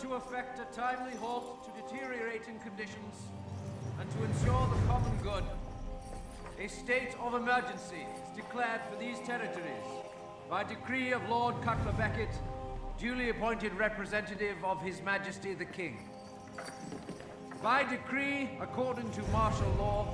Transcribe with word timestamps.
to 0.00 0.14
effect 0.14 0.60
a 0.60 0.76
timely 0.76 1.16
halt 1.16 1.64
to 1.64 1.82
deteriorating 1.82 2.58
conditions 2.60 3.14
and 4.00 4.08
to 4.12 4.24
ensure 4.24 4.68
the 4.68 4.86
common 4.86 5.18
good, 5.24 5.44
a 6.60 6.68
state 6.68 7.16
of 7.20 7.34
emergency 7.34 8.06
is 8.14 8.36
declared 8.36 8.80
for 8.90 8.96
these 8.98 9.18
territories 9.20 9.88
by 10.48 10.62
decree 10.62 11.12
of 11.12 11.28
Lord 11.28 11.56
Cutler 11.62 11.92
Beckett, 11.92 12.28
duly 12.98 13.30
appointed 13.30 13.74
representative 13.74 14.56
of 14.64 14.80
His 14.82 15.02
Majesty 15.02 15.54
the 15.54 15.64
King. 15.64 15.98
By 17.60 17.82
decree, 17.82 18.50
according 18.60 19.10
to 19.12 19.22
martial 19.32 19.70
law, 19.78 20.06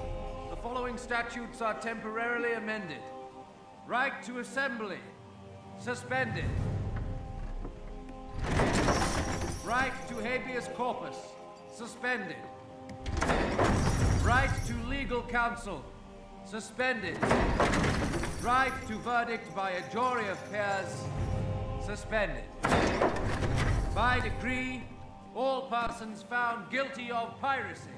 the 0.49 0.57
following 0.57 0.97
statutes 0.97 1.61
are 1.61 1.79
temporarily 1.79 2.55
amended. 2.55 3.03
Right 3.87 4.23
to 4.25 4.39
assembly, 4.39 4.99
suspended. 5.79 6.47
Right 9.65 9.95
to 10.09 10.17
habeas 10.17 10.69
corpus, 10.77 11.17
suspended. 11.75 12.37
Right 14.23 14.51
to 14.67 14.75
legal 14.87 15.23
counsel, 15.23 15.83
suspended. 16.45 17.17
Right 18.43 18.75
to 18.89 18.99
verdict 18.99 19.57
by 19.57 19.71
a 19.71 19.91
jury 19.91 20.29
of 20.29 20.39
peers, 20.53 21.05
suspended. 21.83 22.45
By 23.95 24.21
decree, 24.21 24.83
all 25.35 25.63
persons 25.63 26.23
found 26.23 26.71
guilty 26.71 27.11
of 27.11 27.41
piracy, 27.41 27.97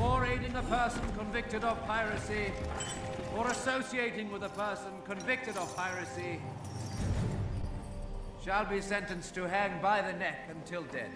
or 0.00 0.24
aiding 0.24 0.56
a 0.56 0.62
person 0.62 1.02
convicted 1.18 1.64
of 1.64 1.86
piracy, 1.86 2.50
or 3.36 3.46
associating 3.48 4.32
with 4.32 4.42
a 4.42 4.48
person 4.48 4.92
convicted 5.04 5.58
of 5.58 5.76
piracy, 5.76 6.40
shall 8.44 8.64
be 8.64 8.80
sentenced 8.80 9.34
to 9.36 9.48
hang 9.48 9.80
by 9.80 10.02
the 10.02 10.12
neck 10.14 10.48
until 10.50 10.82
dead. 10.84 11.10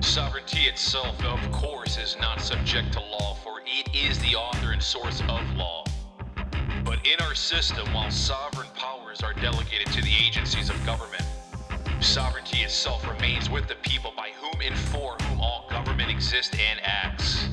Sovereignty 0.00 0.62
itself, 0.62 1.22
of 1.24 1.52
course, 1.52 1.98
is 1.98 2.16
not 2.20 2.40
subject 2.40 2.92
to 2.92 3.00
law, 3.00 3.34
for 3.34 3.60
it 3.66 3.88
is 3.94 4.18
the 4.20 4.36
author 4.36 4.70
and 4.70 4.82
source 4.82 5.20
of 5.28 5.56
law. 5.56 5.84
But 6.84 7.04
in 7.06 7.20
our 7.22 7.34
system, 7.34 7.92
while 7.92 8.10
sovereign 8.10 8.68
powers 8.74 9.22
are 9.22 9.34
delegated 9.34 9.88
to 9.88 10.02
the 10.02 10.14
agencies 10.24 10.70
of 10.70 10.86
government, 10.86 11.27
sovereignty 12.00 12.58
itself 12.58 13.06
remains 13.08 13.50
with 13.50 13.66
the 13.66 13.74
people 13.76 14.12
by 14.16 14.30
whom 14.40 14.60
and 14.64 14.76
for 14.76 15.16
whom 15.22 15.40
all 15.40 15.66
government 15.70 16.10
exists 16.10 16.56
and 16.70 16.80
acts. 16.82 17.48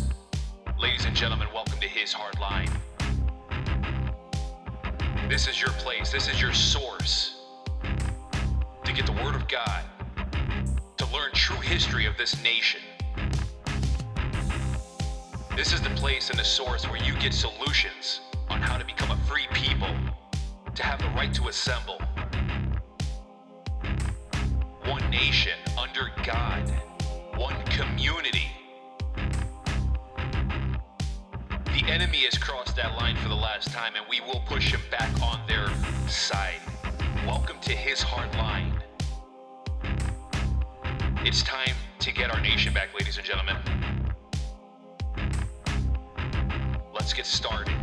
Ladies 0.79 1.05
and 1.05 1.15
gentlemen, 1.15 1.47
welcome 1.53 1.79
to 1.79 1.87
His 1.87 2.13
Hard 2.13 2.39
Line. 2.39 2.69
This 5.29 5.47
is 5.47 5.59
your 5.59 5.71
place, 5.71 6.11
this 6.11 6.27
is 6.27 6.39
your 6.39 6.53
source 6.53 7.41
to 8.83 8.93
get 8.93 9.07
the 9.07 9.13
Word 9.23 9.35
of 9.35 9.47
God, 9.47 9.83
to 10.97 11.05
learn 11.11 11.31
true 11.33 11.57
history 11.57 12.05
of 12.05 12.15
this 12.17 12.41
nation. 12.43 12.81
This 15.55 15.73
is 15.73 15.81
the 15.81 15.89
place 15.91 16.29
and 16.29 16.37
the 16.37 16.43
source 16.43 16.87
where 16.87 17.01
you 17.03 17.17
get 17.19 17.33
solutions 17.33 18.21
on 18.49 18.61
how 18.61 18.77
to 18.77 18.85
become 18.85 19.09
a 19.09 19.17
free 19.25 19.47
people, 19.53 19.89
to 20.75 20.83
have 20.83 20.99
the 20.99 21.07
right 21.09 21.33
to 21.33 21.47
assemble. 21.47 21.99
One 24.87 25.09
nation 25.09 25.57
under 25.81 26.11
God, 26.23 26.69
one 27.35 27.55
community. 27.65 28.51
The 31.73 31.83
enemy 31.87 32.19
has 32.19 32.37
crossed 32.37 32.75
that 32.75 32.95
line 32.95 33.15
for 33.15 33.27
the 33.27 33.35
last 33.35 33.71
time, 33.71 33.93
and 33.95 34.05
we 34.07 34.21
will 34.21 34.41
push 34.41 34.71
him 34.71 34.81
back 34.91 35.09
on 35.23 35.39
their 35.47 35.69
side. 36.07 36.59
Welcome 37.25 37.59
to 37.61 37.71
his 37.71 38.03
hard 38.03 38.31
line. 38.35 38.79
It's 41.25 41.41
time 41.41 41.75
to 41.97 42.11
get 42.11 42.31
our 42.31 42.39
nation 42.39 42.71
back, 42.71 42.93
ladies 42.93 43.17
and 43.17 43.25
gentlemen. 43.25 43.57
Let's 46.93 47.11
get 47.11 47.25
started. 47.25 47.73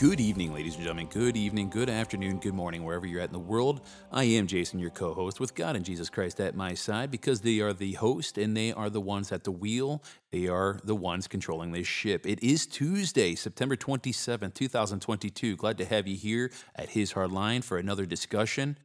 Good 0.00 0.20
evening, 0.20 0.54
ladies 0.54 0.76
and 0.76 0.84
gentlemen. 0.84 1.08
Good 1.08 1.36
evening, 1.36 1.70
good 1.70 1.90
afternoon, 1.90 2.38
good 2.38 2.54
morning, 2.54 2.84
wherever 2.84 3.04
you're 3.04 3.20
at 3.20 3.30
in 3.30 3.32
the 3.32 3.40
world. 3.40 3.80
I 4.12 4.22
am 4.22 4.46
Jason, 4.46 4.78
your 4.78 4.90
co 4.90 5.12
host, 5.12 5.40
with 5.40 5.56
God 5.56 5.74
and 5.74 5.84
Jesus 5.84 6.08
Christ 6.08 6.38
at 6.38 6.54
my 6.54 6.74
side 6.74 7.10
because 7.10 7.40
they 7.40 7.58
are 7.58 7.72
the 7.72 7.94
host 7.94 8.38
and 8.38 8.56
they 8.56 8.72
are 8.72 8.90
the 8.90 9.00
ones 9.00 9.32
at 9.32 9.42
the 9.42 9.50
wheel. 9.50 10.00
They 10.30 10.46
are 10.46 10.78
the 10.84 10.94
ones 10.94 11.26
controlling 11.26 11.72
this 11.72 11.88
ship. 11.88 12.28
It 12.28 12.40
is 12.44 12.64
Tuesday, 12.64 13.34
September 13.34 13.74
27th, 13.74 14.54
2022. 14.54 15.56
Glad 15.56 15.78
to 15.78 15.84
have 15.84 16.06
you 16.06 16.14
here 16.14 16.52
at 16.76 16.90
His 16.90 17.10
Hard 17.10 17.32
Line 17.32 17.62
for 17.62 17.76
another 17.76 18.06
discussion. 18.06 18.78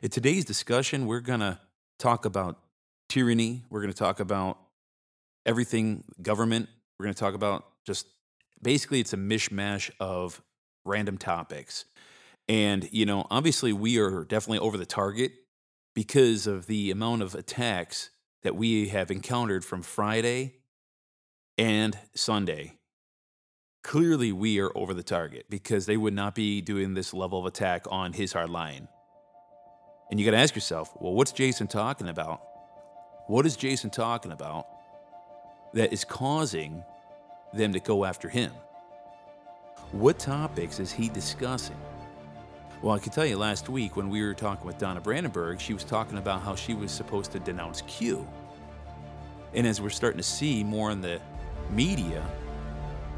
In 0.00 0.10
today's 0.10 0.44
discussion, 0.44 1.06
we're 1.06 1.18
going 1.18 1.40
to 1.40 1.58
talk 1.98 2.24
about 2.24 2.60
tyranny. 3.08 3.64
We're 3.68 3.80
going 3.80 3.92
to 3.92 3.98
talk 3.98 4.20
about 4.20 4.58
everything 5.44 6.04
government. 6.22 6.68
We're 7.00 7.06
going 7.06 7.14
to 7.14 7.20
talk 7.20 7.34
about 7.34 7.64
just 7.84 8.06
basically 8.62 9.00
it's 9.00 9.12
a 9.12 9.16
mishmash 9.16 9.90
of 9.98 10.40
random 10.84 11.18
topics. 11.18 11.84
And, 12.48 12.88
you 12.92 13.06
know, 13.06 13.26
obviously 13.30 13.72
we 13.72 13.98
are 13.98 14.24
definitely 14.24 14.58
over 14.58 14.76
the 14.76 14.86
target 14.86 15.32
because 15.94 16.46
of 16.46 16.66
the 16.66 16.90
amount 16.90 17.22
of 17.22 17.34
attacks 17.34 18.10
that 18.42 18.56
we 18.56 18.88
have 18.88 19.10
encountered 19.10 19.64
from 19.64 19.82
Friday 19.82 20.54
and 21.56 21.96
Sunday. 22.14 22.74
Clearly, 23.84 24.30
we 24.30 24.60
are 24.60 24.70
over 24.76 24.94
the 24.94 25.02
target 25.02 25.46
because 25.50 25.86
they 25.86 25.96
would 25.96 26.14
not 26.14 26.34
be 26.34 26.60
doing 26.60 26.94
this 26.94 27.12
level 27.12 27.40
of 27.40 27.46
attack 27.46 27.84
on 27.90 28.12
his 28.12 28.32
hard 28.32 28.50
line. 28.50 28.86
And 30.10 30.20
you 30.20 30.26
got 30.26 30.32
to 30.32 30.42
ask 30.42 30.54
yourself, 30.54 30.92
well, 31.00 31.12
what's 31.12 31.32
Jason 31.32 31.66
talking 31.66 32.08
about? 32.08 32.42
What 33.26 33.44
is 33.44 33.56
Jason 33.56 33.90
talking 33.90 34.30
about 34.30 34.66
that 35.74 35.92
is 35.92 36.04
causing 36.04 36.84
them 37.52 37.72
to 37.72 37.80
go 37.80 38.04
after 38.04 38.28
him? 38.28 38.52
What 39.90 40.18
topics 40.18 40.80
is 40.80 40.92
he 40.92 41.08
discussing? 41.08 41.76
Well, 42.80 42.94
I 42.94 42.98
can 42.98 43.12
tell 43.12 43.26
you 43.26 43.36
last 43.36 43.68
week 43.68 43.96
when 43.96 44.08
we 44.08 44.22
were 44.22 44.34
talking 44.34 44.66
with 44.66 44.78
Donna 44.78 45.00
Brandenburg, 45.00 45.60
she 45.60 45.74
was 45.74 45.84
talking 45.84 46.18
about 46.18 46.42
how 46.42 46.54
she 46.54 46.74
was 46.74 46.90
supposed 46.90 47.32
to 47.32 47.38
denounce 47.38 47.82
Q. 47.82 48.26
And 49.54 49.66
as 49.66 49.80
we're 49.80 49.90
starting 49.90 50.18
to 50.18 50.24
see 50.24 50.64
more 50.64 50.90
in 50.90 51.00
the 51.00 51.20
media, 51.70 52.24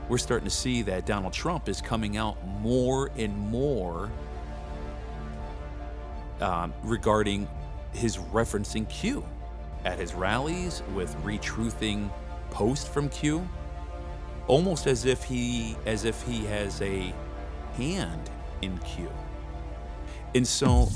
we're 0.09 0.19
starting 0.19 0.45
to 0.47 0.55
see 0.55 0.83
that 0.83 1.07
Donald 1.07 1.33
Trump 1.33 1.69
is 1.69 1.81
coming 1.81 2.17
out 2.17 2.37
more 2.61 3.11
and 3.17 3.37
more 3.39 4.11
um, 6.41 6.75
regarding 6.83 7.49
his 7.93 8.19
referencing 8.19 8.89
Q 8.89 9.25
at 9.85 9.99
his 9.99 10.15
rallies 10.15 10.83
with 10.95 11.15
retruthing 11.23 12.11
posts 12.51 12.89
from 12.89 13.09
Q 13.09 13.49
almost 14.47 14.87
as 14.87 15.05
if 15.05 15.25
he 15.25 15.77
as 15.87 16.05
if 16.05 16.23
he 16.23 16.45
has 16.47 16.81
a 16.83 17.13
hand 17.77 18.31
in 18.63 18.79
Q. 18.79 19.11
And 20.35 20.47
so 20.47 20.89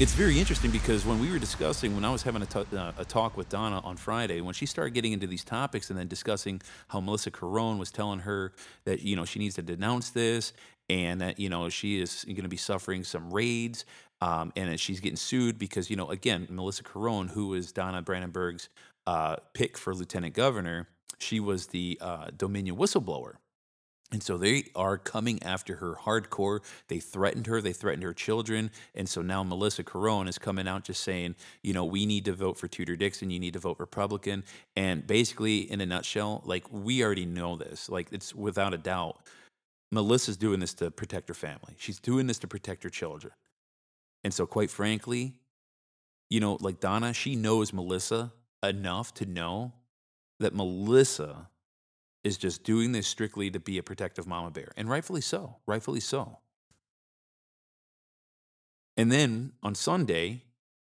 it's 0.00 0.14
very 0.14 0.38
interesting 0.38 0.70
because 0.70 1.04
when 1.04 1.18
we 1.20 1.30
were 1.30 1.38
discussing, 1.40 1.94
when 1.94 2.04
I 2.04 2.10
was 2.10 2.22
having 2.22 2.42
a, 2.42 2.46
t- 2.46 2.76
uh, 2.76 2.92
a 2.98 3.04
talk 3.04 3.36
with 3.36 3.48
Donna 3.48 3.80
on 3.80 3.96
Friday, 3.96 4.40
when 4.40 4.54
she 4.54 4.64
started 4.64 4.94
getting 4.94 5.12
into 5.12 5.26
these 5.26 5.42
topics 5.42 5.90
and 5.90 5.98
then 5.98 6.06
discussing 6.06 6.62
how 6.86 7.00
Melissa 7.00 7.32
Carone 7.32 7.78
was 7.78 7.90
telling 7.90 8.20
her 8.20 8.52
that 8.84 9.00
you 9.00 9.16
know 9.16 9.24
she 9.24 9.38
needs 9.38 9.56
to 9.56 9.62
denounce 9.62 10.10
this 10.10 10.52
and 10.88 11.20
that 11.20 11.38
you 11.38 11.48
know 11.48 11.68
she 11.68 12.00
is 12.00 12.24
going 12.24 12.42
to 12.42 12.48
be 12.48 12.56
suffering 12.56 13.02
some 13.04 13.30
raids 13.32 13.84
um, 14.20 14.52
and 14.56 14.70
that 14.70 14.80
she's 14.80 15.00
getting 15.00 15.16
sued 15.16 15.58
because 15.58 15.90
you 15.90 15.96
know 15.96 16.10
again 16.10 16.46
Melissa 16.50 16.82
Carone, 16.82 17.30
who 17.30 17.54
is 17.54 17.72
Donna 17.72 18.02
Brandenburg's 18.02 18.68
uh, 19.06 19.36
pick 19.52 19.76
for 19.76 19.94
lieutenant 19.94 20.34
governor, 20.34 20.88
she 21.18 21.40
was 21.40 21.68
the 21.68 21.98
uh, 22.00 22.28
Dominion 22.36 22.76
whistleblower. 22.76 23.34
And 24.10 24.22
so 24.22 24.38
they 24.38 24.64
are 24.74 24.96
coming 24.96 25.42
after 25.42 25.76
her 25.76 25.94
hardcore. 25.94 26.60
They 26.88 26.98
threatened 26.98 27.46
her, 27.46 27.60
they 27.60 27.74
threatened 27.74 28.04
her 28.04 28.14
children. 28.14 28.70
And 28.94 29.06
so 29.06 29.20
now 29.20 29.42
Melissa 29.42 29.84
Carone 29.84 30.28
is 30.28 30.38
coming 30.38 30.66
out 30.66 30.84
just 30.84 31.02
saying, 31.02 31.34
you 31.62 31.74
know, 31.74 31.84
we 31.84 32.06
need 32.06 32.24
to 32.24 32.32
vote 32.32 32.56
for 32.56 32.68
Tudor 32.68 32.96
Dixon, 32.96 33.28
you 33.28 33.38
need 33.38 33.52
to 33.52 33.58
vote 33.58 33.78
Republican. 33.78 34.44
And 34.76 35.06
basically, 35.06 35.70
in 35.70 35.82
a 35.82 35.86
nutshell, 35.86 36.42
like 36.46 36.64
we 36.72 37.04
already 37.04 37.26
know 37.26 37.56
this, 37.56 37.90
like 37.90 38.08
it's 38.10 38.34
without 38.34 38.72
a 38.72 38.78
doubt. 38.78 39.18
Melissa's 39.90 40.36
doing 40.36 40.60
this 40.60 40.74
to 40.74 40.90
protect 40.90 41.28
her 41.28 41.34
family, 41.34 41.74
she's 41.76 42.00
doing 42.00 42.26
this 42.26 42.38
to 42.38 42.48
protect 42.48 42.84
her 42.84 42.90
children. 42.90 43.34
And 44.24 44.32
so, 44.32 44.46
quite 44.46 44.70
frankly, 44.70 45.34
you 46.30 46.40
know, 46.40 46.56
like 46.60 46.80
Donna, 46.80 47.12
she 47.12 47.36
knows 47.36 47.72
Melissa 47.72 48.32
enough 48.62 49.14
to 49.14 49.26
know 49.26 49.72
that 50.40 50.54
Melissa 50.54 51.48
is 52.24 52.36
just 52.36 52.64
doing 52.64 52.92
this 52.92 53.06
strictly 53.06 53.50
to 53.50 53.60
be 53.60 53.78
a 53.78 53.82
protective 53.82 54.26
mama 54.26 54.50
bear. 54.50 54.72
And 54.76 54.88
rightfully 54.88 55.20
so. 55.20 55.56
Rightfully 55.66 56.00
so. 56.00 56.38
And 58.96 59.12
then 59.12 59.52
on 59.62 59.74
Sunday, 59.74 60.42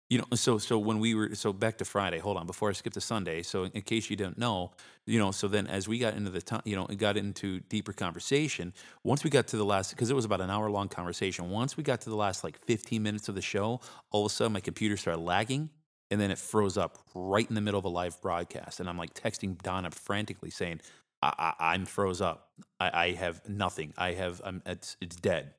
you 0.09 0.19
know, 0.19 0.25
so 0.35 0.59
so 0.59 0.77
when 0.77 0.99
we 0.99 1.15
were 1.15 1.37
so 1.37 1.53
back 1.53 1.79
to 1.79 1.85
Friday, 1.85 2.19
hold 2.19 2.37
on, 2.37 2.45
before 2.45 2.69
I 2.69 2.73
skip 2.73 2.93
to 2.95 3.01
Sunday. 3.01 3.43
So 3.43 3.65
in 3.65 3.83
case 3.83 4.11
you 4.11 4.17
didn't 4.17 4.39
know, 4.39 4.73
you 5.07 5.21
know, 5.21 5.31
so 5.31 5.47
then 5.47 5.69
as 5.69 5.87
we 5.87 6.01
got 6.01 6.15
into 6.15 6.31
the 6.31 6.43
time, 6.43 6.63
you 6.65 6.75
know, 6.75 6.85
and 6.87 6.99
got 6.99 7.17
into 7.17 7.61
deeper 7.61 7.93
conversation, 7.93 8.73
once 9.05 9.23
we 9.23 9.31
got 9.31 9.47
to 9.49 9.57
the 9.57 9.65
last 9.65 9.91
because 9.91 10.11
it 10.11 10.17
was 10.17 10.25
about 10.25 10.41
an 10.41 10.51
hour 10.51 10.69
long 10.69 10.89
conversation. 10.89 11.49
Once 11.51 11.77
we 11.77 11.85
got 11.85 12.01
to 12.01 12.11
the 12.11 12.17
last 12.17 12.43
like 12.43 12.59
15 12.67 13.01
minutes 13.01 13.29
of 13.29 13.37
the 13.37 13.41
show, 13.41 13.81
all 14.11 14.27
of 14.27 14.33
a 14.33 14.35
sudden 14.35 14.53
my 14.53 14.61
computer 14.61 14.97
started 14.97 15.21
lagging 15.21 15.71
and 16.11 16.21
then 16.21 16.31
it 16.31 16.39
froze 16.39 16.77
up 16.77 16.99
right 17.15 17.49
in 17.49 17.55
the 17.55 17.61
middle 17.61 17.79
of 17.79 17.85
a 17.85 17.89
live 17.89 18.21
broadcast. 18.21 18.81
And 18.81 18.89
I'm 18.89 18.99
like 18.99 19.15
texting 19.15 19.61
Donna 19.63 19.91
frantically 19.91 20.51
saying, 20.51 20.81
I, 21.23 21.55
I, 21.59 21.75
am 21.75 21.87
froze 21.87 22.21
up. 22.21 22.49
I, 22.79 23.07
I 23.07 23.13
have 23.13 23.47
nothing. 23.49 23.95
I 23.97 24.13
have, 24.13 24.41
I'm, 24.45 24.63
it's, 24.67 24.97
it's 25.01 25.17
dead. 25.17 25.55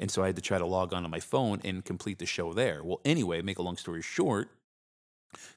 And 0.00 0.10
so 0.10 0.22
I 0.22 0.26
had 0.26 0.36
to 0.36 0.42
try 0.42 0.58
to 0.58 0.66
log 0.66 0.92
on 0.92 1.02
to 1.02 1.08
my 1.08 1.20
phone 1.20 1.60
and 1.64 1.84
complete 1.84 2.18
the 2.18 2.26
show 2.26 2.52
there. 2.52 2.82
Well, 2.82 3.00
anyway, 3.04 3.42
make 3.42 3.58
a 3.58 3.62
long 3.62 3.76
story 3.76 4.02
short, 4.02 4.48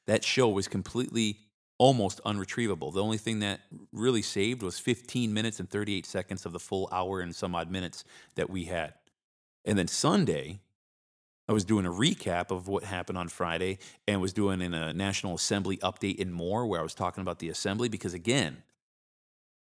that 0.05 0.23
show 0.23 0.49
was 0.49 0.67
completely 0.67 1.37
almost 1.79 2.19
unretrievable. 2.25 2.91
The 2.91 3.03
only 3.03 3.17
thing 3.17 3.39
that 3.39 3.61
really 3.91 4.21
saved 4.21 4.63
was 4.63 4.79
15 4.79 5.33
minutes 5.33 5.59
and 5.59 5.69
38 5.69 6.05
seconds 6.05 6.45
of 6.45 6.51
the 6.51 6.59
full 6.59 6.89
hour 6.91 7.19
and 7.19 7.35
some 7.35 7.55
odd 7.55 7.71
minutes 7.71 8.03
that 8.35 8.49
we 8.49 8.65
had. 8.65 8.93
And 9.65 9.77
then 9.77 9.87
Sunday, 9.87 10.59
I 11.49 11.53
was 11.53 11.63
doing 11.63 11.85
a 11.85 11.91
recap 11.91 12.51
of 12.51 12.67
what 12.67 12.83
happened 12.83 13.17
on 13.17 13.29
Friday 13.29 13.79
and 14.07 14.19
was 14.19 14.33
doing 14.33 14.61
in 14.61 14.73
a 14.73 14.87
uh, 14.87 14.93
National 14.93 15.35
Assembly 15.35 15.77
update 15.77 16.19
and 16.19 16.33
more 16.33 16.65
where 16.65 16.79
I 16.79 16.83
was 16.83 16.93
talking 16.93 17.21
about 17.21 17.39
the 17.39 17.49
assembly 17.49 17.87
because 17.87 18.13
again, 18.13 18.63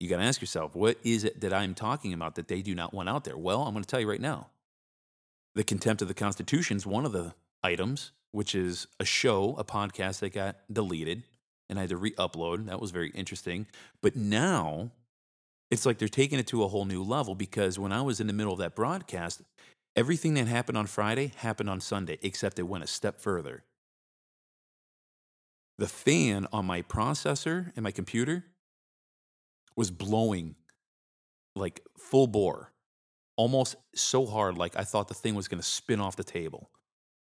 you 0.00 0.08
got 0.08 0.16
to 0.16 0.24
ask 0.24 0.40
yourself, 0.40 0.74
what 0.74 0.98
is 1.04 1.24
it 1.24 1.40
that 1.42 1.52
I'm 1.52 1.74
talking 1.74 2.12
about 2.12 2.36
that 2.36 2.48
they 2.48 2.62
do 2.62 2.74
not 2.74 2.94
want 2.94 3.08
out 3.08 3.24
there? 3.24 3.36
Well, 3.36 3.62
I'm 3.62 3.72
going 3.72 3.84
to 3.84 3.88
tell 3.88 4.00
you 4.00 4.08
right 4.08 4.20
now. 4.20 4.48
The 5.54 5.64
contempt 5.64 6.02
of 6.02 6.08
the 6.08 6.14
Constitution 6.14 6.76
is 6.76 6.86
one 6.86 7.06
of 7.06 7.12
the 7.12 7.34
items, 7.62 8.12
which 8.32 8.54
is 8.54 8.86
a 8.98 9.04
show, 9.04 9.54
a 9.56 9.64
podcast 9.64 10.20
that 10.20 10.32
got 10.32 10.56
deleted, 10.72 11.22
and 11.68 11.78
I 11.78 11.82
had 11.82 11.90
to 11.90 11.96
re 11.96 12.10
upload. 12.12 12.66
That 12.66 12.80
was 12.80 12.90
very 12.90 13.10
interesting. 13.10 13.66
But 14.02 14.16
now 14.16 14.90
it's 15.70 15.86
like 15.86 15.98
they're 15.98 16.08
taking 16.08 16.38
it 16.38 16.46
to 16.48 16.64
a 16.64 16.68
whole 16.68 16.84
new 16.84 17.02
level 17.02 17.34
because 17.34 17.78
when 17.78 17.92
I 17.92 18.02
was 18.02 18.20
in 18.20 18.26
the 18.26 18.32
middle 18.32 18.52
of 18.52 18.58
that 18.58 18.74
broadcast, 18.74 19.42
everything 19.96 20.34
that 20.34 20.46
happened 20.46 20.78
on 20.78 20.86
Friday 20.86 21.32
happened 21.36 21.70
on 21.70 21.80
Sunday, 21.80 22.18
except 22.22 22.58
it 22.58 22.64
went 22.64 22.84
a 22.84 22.88
step 22.88 23.20
further. 23.20 23.64
The 25.78 25.88
fan 25.88 26.46
on 26.52 26.66
my 26.66 26.82
processor 26.82 27.72
and 27.74 27.82
my 27.82 27.90
computer 27.90 28.44
was 29.76 29.90
blowing 29.90 30.54
like 31.56 31.82
full 31.98 32.26
bore 32.26 32.72
almost 33.36 33.76
so 33.94 34.26
hard, 34.26 34.56
like 34.56 34.78
I 34.78 34.84
thought 34.84 35.08
the 35.08 35.14
thing 35.14 35.34
was 35.34 35.48
going 35.48 35.60
to 35.60 35.66
spin 35.66 36.00
off 36.00 36.16
the 36.16 36.24
table. 36.24 36.70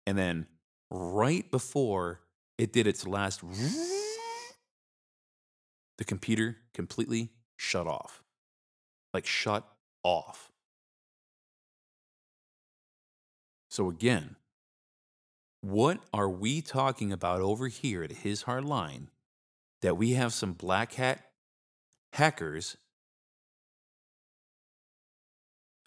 And 0.05 0.17
then 0.17 0.47
right 0.91 1.49
before 1.49 2.19
it 2.57 2.73
did 2.73 2.87
its 2.87 3.07
last, 3.07 3.41
the 5.97 6.03
computer 6.03 6.57
completely 6.73 7.29
shut 7.57 7.87
off. 7.87 8.21
Like 9.13 9.25
shut 9.25 9.67
off. 10.03 10.51
So 13.73 13.89
again, 13.89 14.35
what 15.61 15.97
are 16.13 16.29
we 16.29 16.61
talking 16.61 17.11
about 17.11 17.41
over 17.41 17.69
here 17.69 18.03
at 18.03 18.11
His 18.11 18.43
Hard 18.43 18.65
Line 18.65 19.09
that 19.81 19.97
we 19.97 20.11
have 20.11 20.31
some 20.31 20.53
black 20.53 20.93
hat 20.93 21.25
hackers 22.11 22.77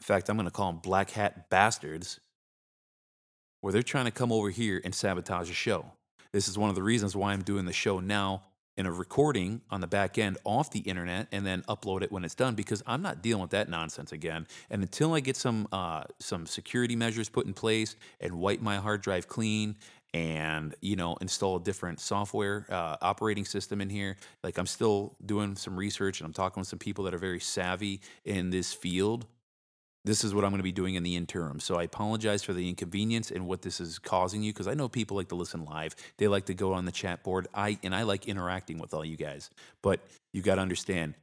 in 0.00 0.02
fact, 0.02 0.28
I'm 0.28 0.36
going 0.36 0.46
to 0.46 0.50
call 0.50 0.72
them 0.72 0.80
black 0.80 1.10
hat 1.10 1.48
bastards, 1.48 2.18
where 3.60 3.72
they're 3.72 3.84
trying 3.84 4.06
to 4.06 4.10
come 4.10 4.32
over 4.32 4.50
here 4.50 4.80
and 4.84 4.92
sabotage 4.92 5.46
the 5.46 5.54
show. 5.54 5.86
This 6.32 6.48
is 6.48 6.58
one 6.58 6.70
of 6.70 6.74
the 6.74 6.82
reasons 6.82 7.14
why 7.14 7.32
I'm 7.32 7.42
doing 7.42 7.66
the 7.66 7.72
show 7.72 8.00
now 8.00 8.42
in 8.76 8.86
a 8.86 8.92
recording 8.92 9.62
on 9.70 9.80
the 9.80 9.86
back 9.86 10.18
end 10.18 10.38
off 10.44 10.70
the 10.70 10.80
internet 10.80 11.28
and 11.32 11.46
then 11.46 11.62
upload 11.62 12.02
it 12.02 12.12
when 12.12 12.24
it's 12.24 12.34
done 12.34 12.54
because 12.54 12.82
I'm 12.86 13.02
not 13.02 13.22
dealing 13.22 13.40
with 13.42 13.50
that 13.50 13.68
nonsense 13.68 14.12
again. 14.12 14.46
And 14.70 14.82
until 14.82 15.14
I 15.14 15.20
get 15.20 15.36
some 15.36 15.66
uh, 15.72 16.04
some 16.18 16.46
security 16.46 16.96
measures 16.96 17.28
put 17.28 17.46
in 17.46 17.54
place 17.54 17.96
and 18.20 18.34
wipe 18.34 18.60
my 18.60 18.76
hard 18.76 19.00
drive 19.00 19.28
clean 19.28 19.76
and 20.14 20.74
you 20.80 20.96
know 20.96 21.16
install 21.20 21.56
a 21.56 21.60
different 21.60 22.00
software 22.00 22.66
uh, 22.70 22.96
operating 23.02 23.44
system 23.44 23.80
in 23.80 23.88
here, 23.88 24.16
like 24.42 24.58
I'm 24.58 24.66
still 24.66 25.16
doing 25.24 25.56
some 25.56 25.76
research 25.76 26.20
and 26.20 26.26
I'm 26.26 26.32
talking 26.32 26.60
with 26.60 26.68
some 26.68 26.78
people 26.78 27.04
that 27.04 27.14
are 27.14 27.18
very 27.18 27.40
savvy 27.40 28.00
in 28.24 28.50
this 28.50 28.72
field 28.72 29.26
this 30.06 30.22
is 30.22 30.32
what 30.32 30.44
I'm 30.44 30.50
going 30.50 30.60
to 30.60 30.64
be 30.64 30.70
doing 30.70 30.94
in 30.94 31.02
the 31.02 31.16
interim. 31.16 31.58
So 31.58 31.76
I 31.76 31.82
apologize 31.82 32.44
for 32.44 32.52
the 32.52 32.68
inconvenience 32.68 33.32
and 33.32 33.44
what 33.44 33.62
this 33.62 33.80
is 33.80 33.98
causing 33.98 34.40
you 34.40 34.52
because 34.52 34.68
I 34.68 34.74
know 34.74 34.88
people 34.88 35.16
like 35.16 35.28
to 35.30 35.34
listen 35.34 35.64
live. 35.64 35.96
They 36.16 36.28
like 36.28 36.46
to 36.46 36.54
go 36.54 36.72
on 36.72 36.84
the 36.84 36.92
chat 36.92 37.24
board. 37.24 37.48
I 37.52 37.76
and 37.82 37.92
I 37.92 38.04
like 38.04 38.28
interacting 38.28 38.78
with 38.78 38.94
all 38.94 39.04
you 39.04 39.16
guys. 39.16 39.50
But 39.82 40.00
you 40.32 40.42
got 40.42 40.54
to 40.54 40.62
understand 40.62 41.14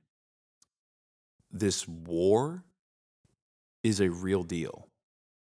this 1.49 1.87
war 1.87 2.65
is 3.83 4.01
a 4.01 4.09
real 4.09 4.43
deal. 4.43 4.89